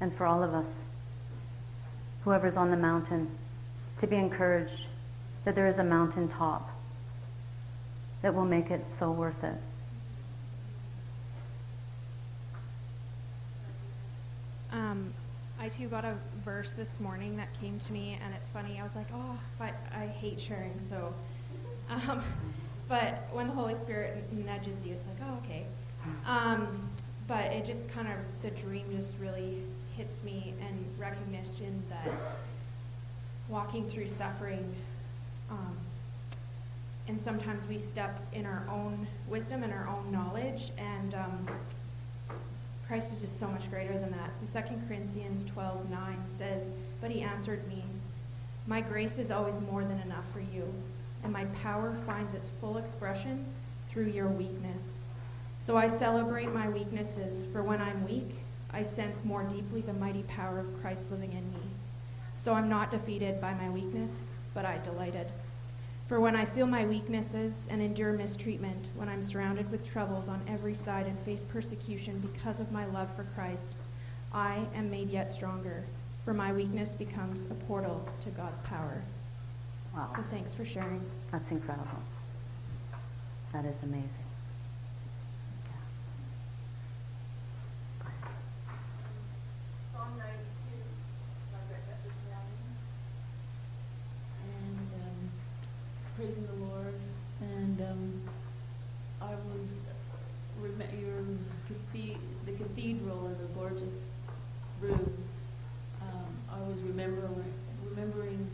And 0.00 0.14
for 0.14 0.24
all 0.24 0.44
of 0.44 0.54
us, 0.54 0.66
whoever's 2.22 2.56
on 2.56 2.70
the 2.70 2.76
mountain, 2.76 3.28
to 4.00 4.06
be 4.06 4.14
encouraged 4.14 4.86
that 5.44 5.56
there 5.56 5.66
is 5.66 5.78
a 5.78 5.84
mountain 5.84 6.28
top 6.28 6.70
that 8.20 8.32
will 8.32 8.44
make 8.44 8.70
it 8.70 8.84
so 9.00 9.10
worth 9.10 9.42
it. 9.42 9.56
Um, 14.72 15.12
Um, 15.58 15.61
I 15.72 15.74
too 15.74 15.88
got 15.88 16.04
a 16.04 16.14
verse 16.44 16.72
this 16.72 17.00
morning 17.00 17.36
that 17.36 17.48
came 17.58 17.78
to 17.78 17.92
me, 17.92 18.18
and 18.22 18.34
it's 18.34 18.48
funny. 18.48 18.78
I 18.78 18.82
was 18.82 18.94
like, 18.94 19.06
oh, 19.14 19.38
but 19.58 19.74
I 19.94 20.06
hate 20.06 20.40
sharing, 20.40 20.78
so. 20.78 21.14
Um, 21.88 22.22
but 22.88 23.28
when 23.32 23.46
the 23.46 23.54
Holy 23.54 23.74
Spirit 23.74 24.30
nudges 24.32 24.84
you, 24.84 24.92
it's 24.92 25.06
like, 25.06 25.16
oh, 25.26 25.38
okay. 25.44 25.64
Um, 26.26 26.90
but 27.26 27.46
it 27.46 27.64
just 27.64 27.88
kind 27.88 28.08
of, 28.08 28.14
the 28.42 28.50
dream 28.50 28.84
just 28.94 29.18
really 29.18 29.62
hits 29.96 30.22
me, 30.22 30.52
and 30.60 30.84
recognition 30.98 31.82
that 31.88 32.12
walking 33.48 33.88
through 33.88 34.08
suffering, 34.08 34.74
um, 35.50 35.76
and 37.08 37.18
sometimes 37.18 37.66
we 37.66 37.78
step 37.78 38.20
in 38.32 38.44
our 38.44 38.64
own 38.70 39.06
wisdom 39.26 39.62
and 39.62 39.72
our 39.72 39.88
own 39.88 40.12
knowledge, 40.12 40.70
and 40.76 41.14
um, 41.14 41.46
Christ 42.92 43.14
is 43.14 43.22
just 43.22 43.40
so 43.40 43.48
much 43.48 43.70
greater 43.70 43.98
than 43.98 44.10
that. 44.10 44.36
So 44.36 44.60
2 44.60 44.74
Corinthians 44.86 45.44
12 45.44 45.88
9 45.88 46.18
says, 46.28 46.74
But 47.00 47.10
he 47.10 47.22
answered 47.22 47.66
me, 47.66 47.82
My 48.66 48.82
grace 48.82 49.18
is 49.18 49.30
always 49.30 49.58
more 49.60 49.82
than 49.82 49.98
enough 50.00 50.30
for 50.30 50.40
you, 50.40 50.70
and 51.24 51.32
my 51.32 51.46
power 51.62 51.96
finds 52.04 52.34
its 52.34 52.50
full 52.60 52.76
expression 52.76 53.46
through 53.88 54.08
your 54.08 54.28
weakness. 54.28 55.06
So 55.56 55.74
I 55.74 55.86
celebrate 55.86 56.52
my 56.52 56.68
weaknesses, 56.68 57.46
for 57.50 57.62
when 57.62 57.80
I'm 57.80 58.06
weak, 58.06 58.34
I 58.74 58.82
sense 58.82 59.24
more 59.24 59.44
deeply 59.44 59.80
the 59.80 59.94
mighty 59.94 60.24
power 60.24 60.58
of 60.58 60.78
Christ 60.82 61.10
living 61.10 61.32
in 61.32 61.50
me. 61.50 61.66
So 62.36 62.52
I'm 62.52 62.68
not 62.68 62.90
defeated 62.90 63.40
by 63.40 63.54
my 63.54 63.70
weakness, 63.70 64.28
but 64.52 64.66
I 64.66 64.76
delighted. 64.84 65.28
For 66.08 66.20
when 66.20 66.36
I 66.36 66.44
feel 66.44 66.66
my 66.66 66.84
weaknesses 66.84 67.68
and 67.70 67.80
endure 67.80 68.12
mistreatment, 68.12 68.88
when 68.96 69.08
I'm 69.08 69.22
surrounded 69.22 69.70
with 69.70 69.88
troubles 69.90 70.28
on 70.28 70.42
every 70.46 70.74
side 70.74 71.06
and 71.06 71.18
face 71.20 71.42
persecution 71.42 72.18
because 72.18 72.60
of 72.60 72.70
my 72.70 72.84
love 72.86 73.14
for 73.14 73.24
Christ, 73.24 73.72
I 74.32 74.66
am 74.74 74.90
made 74.90 75.10
yet 75.10 75.32
stronger, 75.32 75.84
for 76.24 76.34
my 76.34 76.52
weakness 76.52 76.96
becomes 76.96 77.44
a 77.44 77.54
portal 77.54 78.06
to 78.22 78.30
God's 78.30 78.60
power. 78.60 79.02
Wow. 79.94 80.08
So 80.14 80.22
thanks 80.30 80.54
for 80.54 80.64
sharing. 80.64 81.04
That's 81.30 81.50
incredible. 81.50 82.02
That 83.52 83.66
is 83.66 83.76
amazing. 83.82 84.08
Psalm 89.92 90.08
92, 90.16 90.32
Margaret 91.52 91.84
Duffy 91.86 92.10
and 94.48 94.78
um, 94.94 95.30
praising 96.22 96.46
the 96.46 96.66
Lord. 96.66 96.94
And 97.40 97.80
um, 97.80 98.22
I 99.20 99.30
was 99.52 99.80
your 101.00 101.18
the 102.46 102.52
cathedral 102.52 103.26
and 103.26 103.38
the 103.38 103.52
gorgeous 103.58 104.10
room. 104.80 105.12
Um, 106.00 106.26
I 106.50 106.60
was 106.68 106.80
remembering 106.82 107.44
remembering 107.88 108.46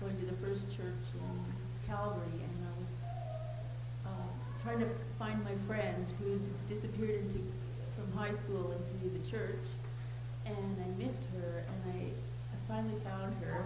going 0.00 0.16
to 0.18 0.26
the 0.26 0.34
first 0.34 0.68
church 0.68 1.04
in 1.14 1.44
Calgary, 1.86 2.20
and 2.32 2.66
I 2.66 2.80
was 2.80 3.00
uh, 4.06 4.62
trying 4.62 4.80
to 4.80 4.88
find 5.18 5.42
my 5.44 5.54
friend 5.66 6.06
who 6.18 6.32
had 6.32 6.68
disappeared 6.68 7.22
into 7.22 7.38
from 7.96 8.12
high 8.18 8.32
school 8.32 8.72
into 8.72 9.18
the 9.18 9.30
church, 9.30 9.64
and 10.44 10.76
I 10.84 11.02
missed 11.02 11.22
her, 11.36 11.64
and 11.66 11.94
I, 11.94 12.04
I 12.04 12.56
finally 12.68 13.00
found 13.00 13.34
her, 13.44 13.64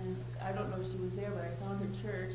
and 0.00 0.16
I 0.42 0.52
don't 0.52 0.70
know 0.70 0.80
if 0.80 0.90
she 0.90 0.98
was 0.98 1.14
there, 1.14 1.30
but 1.30 1.44
I 1.44 1.64
found 1.64 1.80
her 1.80 2.02
church, 2.02 2.34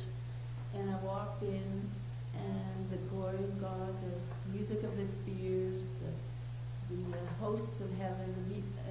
and 0.77 0.89
I 0.89 0.95
walked 1.05 1.43
in, 1.43 1.89
and 2.35 2.89
the 2.91 2.97
glory 3.09 3.37
of 3.37 3.61
God, 3.61 3.93
the 4.01 4.53
music 4.55 4.83
of 4.83 4.95
the 4.97 5.05
spheres, 5.05 5.89
the, 6.01 6.95
the 6.95 7.17
uh, 7.17 7.19
hosts 7.41 7.79
of 7.79 7.89
heaven, 7.97 8.33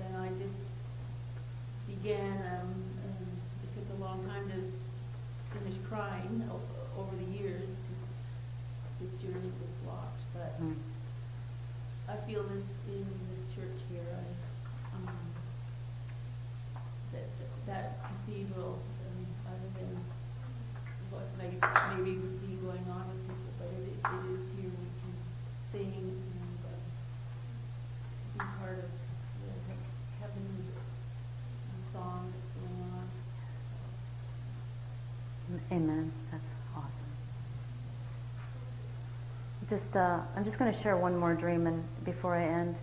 and 0.06 0.16
I 0.16 0.28
just 0.36 0.66
began, 1.86 2.32
um, 2.52 2.68
um, 3.04 3.26
it 3.62 3.74
took 3.74 3.98
a 3.98 4.02
long 4.02 4.24
time 4.24 4.48
to 4.50 5.58
finish 5.58 5.78
crying 5.88 6.48
o- 6.50 7.00
over 7.00 7.14
the 7.16 7.38
years, 7.38 7.78
because 7.78 8.00
this 9.00 9.14
journey 9.22 9.50
was 9.62 9.72
blocked, 9.84 10.20
but 10.34 10.60
Mm. 10.62 10.74
I 12.08 12.14
feel 12.16 12.44
this 12.44 12.78
in 12.86 13.04
this 13.30 13.44
church 13.52 13.80
here. 13.90 14.00
I, 14.14 14.96
um, 14.96 15.08
that 17.12 17.26
that 17.66 17.98
cathedral, 18.04 18.78
what 21.16 21.24
may 21.38 21.48
maybe 21.96 22.20
be 22.44 22.60
going 22.60 22.84
on 22.92 23.08
with 23.08 23.24
people, 23.24 23.52
but 23.58 23.68
it, 23.72 23.96
it 23.96 24.22
is 24.34 24.52
here. 24.52 24.68
We 24.68 24.92
can 25.00 25.16
sing 25.64 25.92
and 25.96 26.20
uh, 26.62 26.76
be 28.34 28.44
part 28.60 28.76
of 28.76 28.90
the 29.40 29.50
heavenly 30.20 30.64
song 31.80 32.32
that's 32.36 32.50
going 32.52 32.80
on. 32.92 33.08
So, 35.48 35.74
Amen. 35.74 36.12
That's 36.30 36.50
awesome. 36.76 37.10
Just, 39.70 39.96
uh, 39.96 40.20
I'm 40.36 40.44
just 40.44 40.58
going 40.58 40.72
to 40.72 40.82
share 40.82 40.98
one 40.98 41.16
more 41.16 41.32
dream, 41.32 41.66
and 41.66 41.82
before 42.04 42.34
I 42.36 42.44
end, 42.44 42.76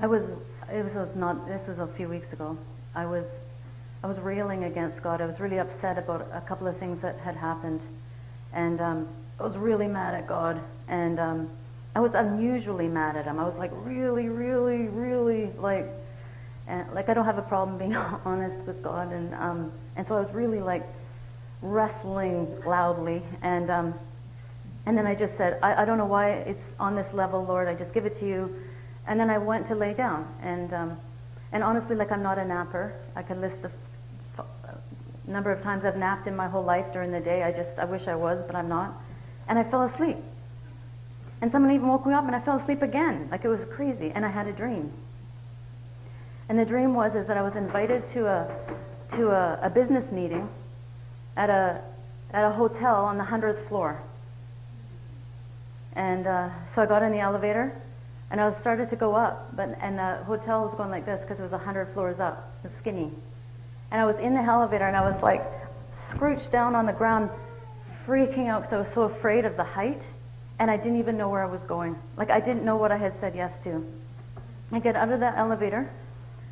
I 0.00 0.08
was, 0.08 0.24
it 0.72 0.82
was, 0.82 0.94
was 0.94 1.14
not. 1.14 1.46
This 1.46 1.68
was 1.68 1.78
a 1.78 1.86
few 1.86 2.08
weeks 2.08 2.32
ago. 2.32 2.58
I 2.96 3.06
was, 3.06 3.24
I 4.04 4.06
was 4.06 4.18
railing 4.18 4.64
against 4.64 5.02
God. 5.02 5.22
I 5.22 5.26
was 5.26 5.40
really 5.40 5.58
upset 5.58 5.96
about 5.96 6.28
a 6.30 6.42
couple 6.42 6.66
of 6.66 6.76
things 6.76 7.00
that 7.00 7.18
had 7.20 7.36
happened, 7.36 7.80
and 8.52 8.78
um, 8.78 9.08
I 9.40 9.44
was 9.44 9.56
really 9.56 9.88
mad 9.88 10.12
at 10.12 10.26
God. 10.26 10.60
And 10.88 11.18
um, 11.18 11.48
I 11.96 12.00
was 12.00 12.14
unusually 12.14 12.86
mad 12.86 13.16
at 13.16 13.24
Him. 13.24 13.40
I 13.40 13.44
was 13.44 13.54
like 13.54 13.70
really, 13.72 14.28
really, 14.28 14.88
really 14.88 15.50
like 15.56 15.86
and 16.66 16.92
like 16.92 17.08
I 17.08 17.14
don't 17.14 17.24
have 17.24 17.38
a 17.38 17.42
problem 17.42 17.78
being 17.78 17.96
honest 18.26 18.60
with 18.66 18.82
God, 18.82 19.10
and 19.10 19.34
um, 19.36 19.72
and 19.96 20.06
so 20.06 20.16
I 20.16 20.20
was 20.20 20.30
really 20.34 20.60
like 20.60 20.84
wrestling 21.62 22.62
loudly, 22.66 23.22
and 23.40 23.70
um, 23.70 23.94
and 24.84 24.98
then 24.98 25.06
I 25.06 25.14
just 25.14 25.38
said, 25.38 25.58
I, 25.62 25.80
I 25.80 25.84
don't 25.86 25.96
know 25.96 26.04
why 26.04 26.28
it's 26.28 26.74
on 26.78 26.94
this 26.94 27.14
level, 27.14 27.42
Lord. 27.42 27.68
I 27.68 27.74
just 27.74 27.94
give 27.94 28.04
it 28.04 28.20
to 28.20 28.26
you, 28.26 28.54
and 29.06 29.18
then 29.18 29.30
I 29.30 29.38
went 29.38 29.66
to 29.68 29.74
lay 29.74 29.94
down, 29.94 30.28
and 30.42 30.74
um, 30.74 31.00
and 31.52 31.64
honestly, 31.64 31.96
like 31.96 32.12
I'm 32.12 32.22
not 32.22 32.38
a 32.38 32.44
napper. 32.44 32.92
I 33.16 33.22
can 33.22 33.40
list 33.40 33.62
the 33.62 33.70
number 35.26 35.50
of 35.50 35.62
times 35.62 35.84
I've 35.84 35.96
napped 35.96 36.26
in 36.26 36.36
my 36.36 36.48
whole 36.48 36.64
life 36.64 36.92
during 36.92 37.12
the 37.12 37.20
day. 37.20 37.42
I 37.42 37.52
just 37.52 37.78
I 37.78 37.84
wish 37.84 38.08
I 38.08 38.14
was, 38.14 38.42
but 38.46 38.54
I'm 38.54 38.68
not, 38.68 38.92
and 39.48 39.58
I 39.58 39.64
fell 39.64 39.82
asleep, 39.82 40.16
and 41.40 41.50
someone 41.50 41.72
even 41.72 41.88
woke 41.88 42.06
me 42.06 42.14
up, 42.14 42.24
and 42.26 42.34
I 42.34 42.40
fell 42.40 42.56
asleep 42.56 42.82
again, 42.82 43.28
like 43.30 43.44
it 43.44 43.48
was 43.48 43.64
crazy, 43.64 44.10
and 44.14 44.24
I 44.24 44.28
had 44.28 44.46
a 44.46 44.52
dream. 44.52 44.92
And 46.48 46.58
the 46.58 46.64
dream 46.64 46.94
was 46.94 47.14
is 47.14 47.26
that 47.26 47.36
I 47.36 47.42
was 47.42 47.56
invited 47.56 48.08
to 48.10 48.26
a 48.26 48.54
to 49.12 49.30
a, 49.30 49.58
a 49.62 49.70
business 49.70 50.10
meeting 50.12 50.48
at 51.36 51.50
a 51.50 51.80
at 52.32 52.44
a 52.44 52.50
hotel 52.50 53.04
on 53.04 53.16
the 53.16 53.24
hundredth 53.24 53.68
floor. 53.68 54.00
And 55.96 56.26
uh, 56.26 56.50
so 56.74 56.82
I 56.82 56.86
got 56.86 57.02
in 57.02 57.12
the 57.12 57.20
elevator, 57.20 57.72
and 58.30 58.40
I 58.40 58.50
started 58.52 58.90
to 58.90 58.96
go 58.96 59.14
up, 59.14 59.54
but 59.56 59.78
and 59.80 59.98
the 59.98 60.16
hotel 60.24 60.64
was 60.64 60.74
going 60.74 60.90
like 60.90 61.06
this 61.06 61.22
because 61.22 61.38
it 61.38 61.42
was 61.42 61.52
a 61.52 61.58
hundred 61.58 61.86
floors 61.94 62.20
up, 62.20 62.52
it 62.64 62.70
was 62.70 62.78
skinny. 62.78 63.10
And 63.90 64.00
I 64.00 64.04
was 64.04 64.16
in 64.16 64.34
the 64.34 64.40
elevator, 64.40 64.86
and 64.86 64.96
I 64.96 65.08
was 65.08 65.22
like 65.22 65.42
scrooched 65.92 66.50
down 66.50 66.74
on 66.74 66.86
the 66.86 66.92
ground, 66.92 67.30
freaking 68.06 68.48
out 68.48 68.62
because 68.62 68.74
I 68.74 68.78
was 68.78 68.88
so 68.92 69.02
afraid 69.02 69.44
of 69.44 69.56
the 69.56 69.64
height, 69.64 70.02
and 70.58 70.70
I 70.70 70.76
didn't 70.76 70.98
even 70.98 71.16
know 71.16 71.28
where 71.28 71.42
I 71.42 71.46
was 71.46 71.60
going. 71.62 71.96
Like 72.16 72.30
I 72.30 72.40
didn't 72.40 72.64
know 72.64 72.76
what 72.76 72.92
I 72.92 72.96
had 72.96 73.18
said 73.20 73.34
yes 73.34 73.52
to. 73.64 73.84
I 74.72 74.80
get 74.80 74.96
out 74.96 75.10
of 75.10 75.20
that 75.20 75.36
elevator, 75.36 75.88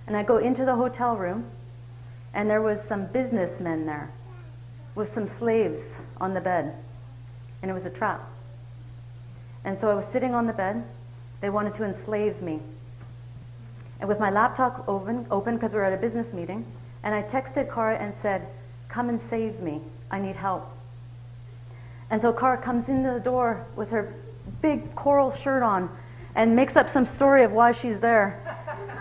and 0.07 0.17
I 0.17 0.23
go 0.23 0.37
into 0.37 0.65
the 0.65 0.77
hotel 0.77 1.17
room, 1.17 1.47
and 2.35 2.49
there 2.49 2.63
was 2.63 2.81
some 2.83 3.07
businessmen 3.07 3.87
there 3.87 4.11
with 4.95 5.13
some 5.13 5.27
slaves 5.27 5.83
on 6.21 6.35
the 6.35 6.41
bed, 6.41 6.75
and 7.61 7.71
it 7.71 7.75
was 7.75 7.85
a 7.85 7.91
trap. 7.91 8.21
And 9.65 9.79
so 9.79 9.89
I 9.91 9.95
was 9.95 10.05
sitting 10.07 10.35
on 10.35 10.47
the 10.47 10.53
bed. 10.53 10.85
They 11.41 11.51
wanted 11.51 11.75
to 11.77 11.85
enslave 11.85 12.43
me. 12.43 12.61
And 14.01 14.09
with 14.09 14.19
my 14.19 14.31
laptop 14.31 14.85
open, 14.89 15.27
open 15.31 15.55
because 15.55 15.73
we 15.73 15.79
were 15.79 15.85
at 15.85 15.93
a 15.93 15.97
business 15.97 16.33
meeting, 16.33 16.67
and 17.03 17.15
I 17.15 17.23
texted 17.23 17.73
Cara 17.73 17.97
and 17.97 18.15
said, 18.15 18.47
"Come 18.89 19.09
and 19.09 19.21
save 19.29 19.61
me. 19.61 19.81
I 20.11 20.19
need 20.21 20.37
help." 20.37 20.71
And 22.11 22.21
so 22.21 22.33
Cara 22.33 22.59
comes 22.59 22.89
into 22.89 23.13
the 23.13 23.21
door 23.21 23.65
with 23.75 23.91
her 23.91 24.15
big 24.61 24.95
coral 24.95 25.35
shirt 25.35 25.63
on, 25.63 25.89
and 26.35 26.57
makes 26.57 26.77
up 26.77 26.91
some 26.91 27.07
story 27.07 27.45
of 27.45 27.53
why 27.53 27.73
she's 27.73 28.01
there. 28.01 28.41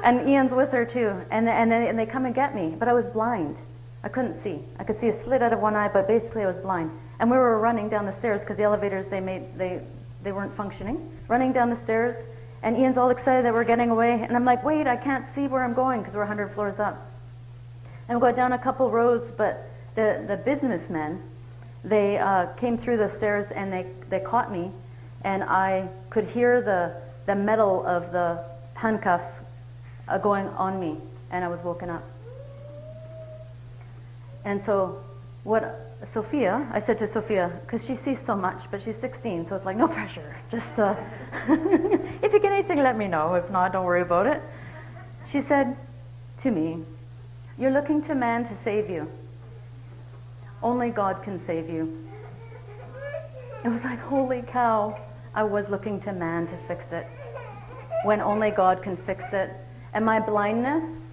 And 0.03 0.27
Ian's 0.27 0.53
with 0.53 0.71
her 0.71 0.85
too. 0.85 1.21
And, 1.29 1.47
and, 1.47 1.71
and 1.71 1.97
they 1.97 2.05
come 2.05 2.25
and 2.25 2.33
get 2.33 2.55
me. 2.55 2.75
But 2.77 2.87
I 2.87 2.93
was 2.93 3.05
blind. 3.05 3.57
I 4.03 4.09
couldn't 4.09 4.41
see. 4.41 4.59
I 4.79 4.83
could 4.83 4.99
see 4.99 5.09
a 5.09 5.23
slit 5.23 5.43
out 5.43 5.53
of 5.53 5.59
one 5.59 5.75
eye, 5.75 5.89
but 5.89 6.07
basically 6.07 6.41
I 6.43 6.47
was 6.47 6.57
blind. 6.57 6.91
And 7.19 7.29
we 7.29 7.37
were 7.37 7.59
running 7.59 7.87
down 7.87 8.05
the 8.05 8.11
stairs 8.11 8.41
because 8.41 8.57
the 8.57 8.63
elevators, 8.63 9.07
they, 9.07 9.19
made, 9.19 9.57
they, 9.57 9.81
they 10.23 10.31
weren't 10.31 10.55
functioning. 10.55 11.11
Running 11.27 11.53
down 11.53 11.69
the 11.69 11.75
stairs. 11.75 12.15
And 12.63 12.77
Ian's 12.77 12.97
all 12.97 13.09
excited 13.09 13.45
that 13.45 13.53
we're 13.53 13.63
getting 13.63 13.89
away. 13.89 14.23
And 14.23 14.35
I'm 14.35 14.45
like, 14.45 14.63
wait, 14.63 14.87
I 14.87 14.95
can't 14.95 15.25
see 15.35 15.47
where 15.47 15.63
I'm 15.63 15.73
going 15.73 15.99
because 15.99 16.15
we're 16.15 16.21
100 16.21 16.51
floors 16.53 16.79
up. 16.79 17.10
And 18.11 18.19
go 18.19 18.31
down 18.31 18.51
a 18.51 18.59
couple 18.59 18.91
rows, 18.91 19.31
but 19.31 19.71
the, 19.95 20.23
the 20.27 20.35
businessmen, 20.35 21.23
they 21.83 22.17
uh, 22.17 22.47
came 22.57 22.77
through 22.77 22.97
the 22.97 23.09
stairs 23.09 23.51
and 23.51 23.71
they, 23.71 23.87
they 24.09 24.19
caught 24.19 24.51
me. 24.51 24.71
And 25.23 25.43
I 25.43 25.87
could 26.09 26.25
hear 26.25 26.61
the 26.61 26.93
the 27.25 27.35
metal 27.35 27.85
of 27.85 28.11
the 28.11 28.43
handcuffs 28.73 29.39
uh, 30.07 30.17
going 30.17 30.47
on 30.49 30.79
me, 30.79 30.97
and 31.31 31.45
I 31.45 31.47
was 31.47 31.61
woken 31.61 31.89
up. 31.89 32.03
And 34.43 34.63
so, 34.63 35.01
what 35.43 35.95
Sophia, 36.11 36.67
I 36.73 36.79
said 36.79 36.97
to 36.99 37.07
Sophia, 37.07 37.51
because 37.61 37.85
she 37.85 37.95
sees 37.95 38.19
so 38.19 38.35
much, 38.35 38.63
but 38.71 38.81
she's 38.81 38.97
16, 38.97 39.47
so 39.47 39.55
it's 39.55 39.65
like, 39.65 39.77
no 39.77 39.87
pressure. 39.99 40.35
Just, 40.49 40.79
uh, 40.79 40.95
if 41.47 42.33
you 42.33 42.39
get 42.39 42.51
anything, 42.51 42.79
let 42.79 42.97
me 42.97 43.07
know. 43.07 43.35
If 43.35 43.49
not, 43.51 43.71
don't 43.71 43.85
worry 43.85 44.01
about 44.01 44.25
it. 44.25 44.41
She 45.31 45.41
said 45.41 45.77
to 46.41 46.51
me, 46.51 46.83
You're 47.61 47.69
looking 47.69 48.01
to 48.05 48.15
man 48.15 48.47
to 48.47 48.57
save 48.57 48.89
you. 48.89 49.07
Only 50.63 50.89
God 50.89 51.21
can 51.21 51.37
save 51.37 51.69
you. 51.69 51.95
It 53.63 53.69
was 53.69 53.83
like, 53.83 53.99
holy 53.99 54.41
cow. 54.41 54.99
I 55.35 55.43
was 55.43 55.69
looking 55.69 56.01
to 56.01 56.11
man 56.11 56.47
to 56.47 56.57
fix 56.67 56.91
it 56.91 57.05
when 58.03 58.19
only 58.19 58.49
God 58.49 58.81
can 58.81 58.97
fix 58.97 59.25
it. 59.31 59.51
And 59.93 60.03
my 60.03 60.19
blindness 60.19 61.05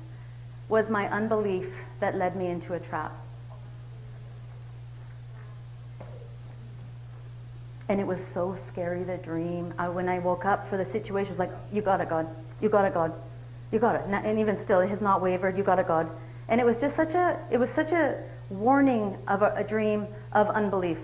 was 0.70 0.88
my 0.88 1.06
unbelief 1.10 1.68
that 2.00 2.16
led 2.16 2.34
me 2.34 2.46
into 2.46 2.72
a 2.72 2.80
trap. 2.80 3.12
And 7.90 8.00
it 8.00 8.06
was 8.06 8.20
so 8.32 8.56
scary, 8.68 9.04
the 9.04 9.18
dream. 9.18 9.74
I, 9.76 9.90
when 9.90 10.08
I 10.08 10.18
woke 10.18 10.46
up 10.46 10.70
for 10.70 10.78
the 10.78 10.86
situation, 10.86 11.34
it 11.34 11.38
was 11.38 11.50
like, 11.50 11.52
You 11.70 11.82
got 11.82 12.00
it, 12.00 12.08
God. 12.08 12.26
You 12.62 12.70
got 12.70 12.86
it, 12.86 12.94
God. 12.94 13.12
You 13.70 13.78
got 13.78 13.96
it. 13.96 14.02
And- 14.06 14.38
even 14.38 14.58
still, 14.58 14.80
it 14.80 14.88
has 14.88 15.02
not 15.02 15.20
wavered. 15.20 15.58
You 15.58 15.62
got 15.62 15.78
it, 15.78 15.86
God. 15.86 16.08
And 16.48 16.60
it 16.60 16.64
was 16.64 16.78
just 16.80 16.96
such 16.96 17.14
a, 17.14 17.38
it 17.50 17.58
was 17.58 17.70
such 17.70 17.92
a 17.92 18.22
warning 18.50 19.16
of 19.28 19.42
a, 19.42 19.54
a 19.56 19.64
dream 19.64 20.06
of 20.32 20.48
unbelief. 20.48 20.98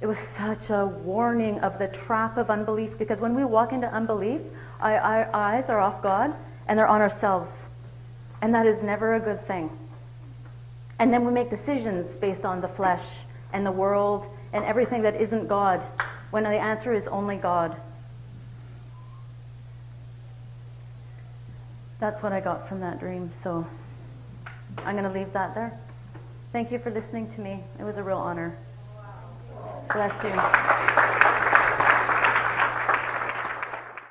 It 0.00 0.06
was 0.06 0.18
such 0.18 0.68
a 0.68 0.86
warning 0.86 1.60
of 1.60 1.78
the 1.78 1.88
trap 1.88 2.36
of 2.36 2.50
unbelief 2.50 2.98
because 2.98 3.18
when 3.18 3.34
we 3.34 3.44
walk 3.44 3.72
into 3.72 3.90
unbelief, 3.92 4.42
our, 4.80 4.98
our 4.98 5.34
eyes 5.34 5.64
are 5.68 5.80
off 5.80 6.02
God 6.02 6.34
and 6.68 6.78
they're 6.78 6.86
on 6.86 7.00
ourselves. 7.00 7.50
And 8.42 8.54
that 8.54 8.66
is 8.66 8.82
never 8.82 9.14
a 9.14 9.20
good 9.20 9.46
thing. 9.46 9.70
And 10.98 11.12
then 11.12 11.24
we 11.24 11.32
make 11.32 11.48
decisions 11.48 12.14
based 12.16 12.44
on 12.44 12.60
the 12.60 12.68
flesh 12.68 13.04
and 13.52 13.64
the 13.64 13.72
world 13.72 14.26
and 14.52 14.64
everything 14.64 15.02
that 15.02 15.20
isn't 15.20 15.48
God 15.48 15.80
when 16.30 16.42
the 16.42 16.50
answer 16.50 16.92
is 16.92 17.06
only 17.06 17.36
God. 17.36 17.76
That's 21.98 22.22
what 22.22 22.32
I 22.32 22.40
got 22.40 22.68
from 22.68 22.80
that 22.80 23.00
dream. 23.00 23.30
So 23.42 23.66
I'm 24.84 24.96
going 24.96 25.04
to 25.04 25.18
leave 25.18 25.32
that 25.32 25.54
there. 25.54 25.78
Thank 26.52 26.70
you 26.70 26.78
for 26.78 26.90
listening 26.90 27.30
to 27.32 27.40
me. 27.40 27.62
It 27.78 27.84
was 27.84 27.96
a 27.96 28.02
real 28.02 28.18
honor. 28.18 28.56
Bless 29.92 30.12
you. 30.24 31.25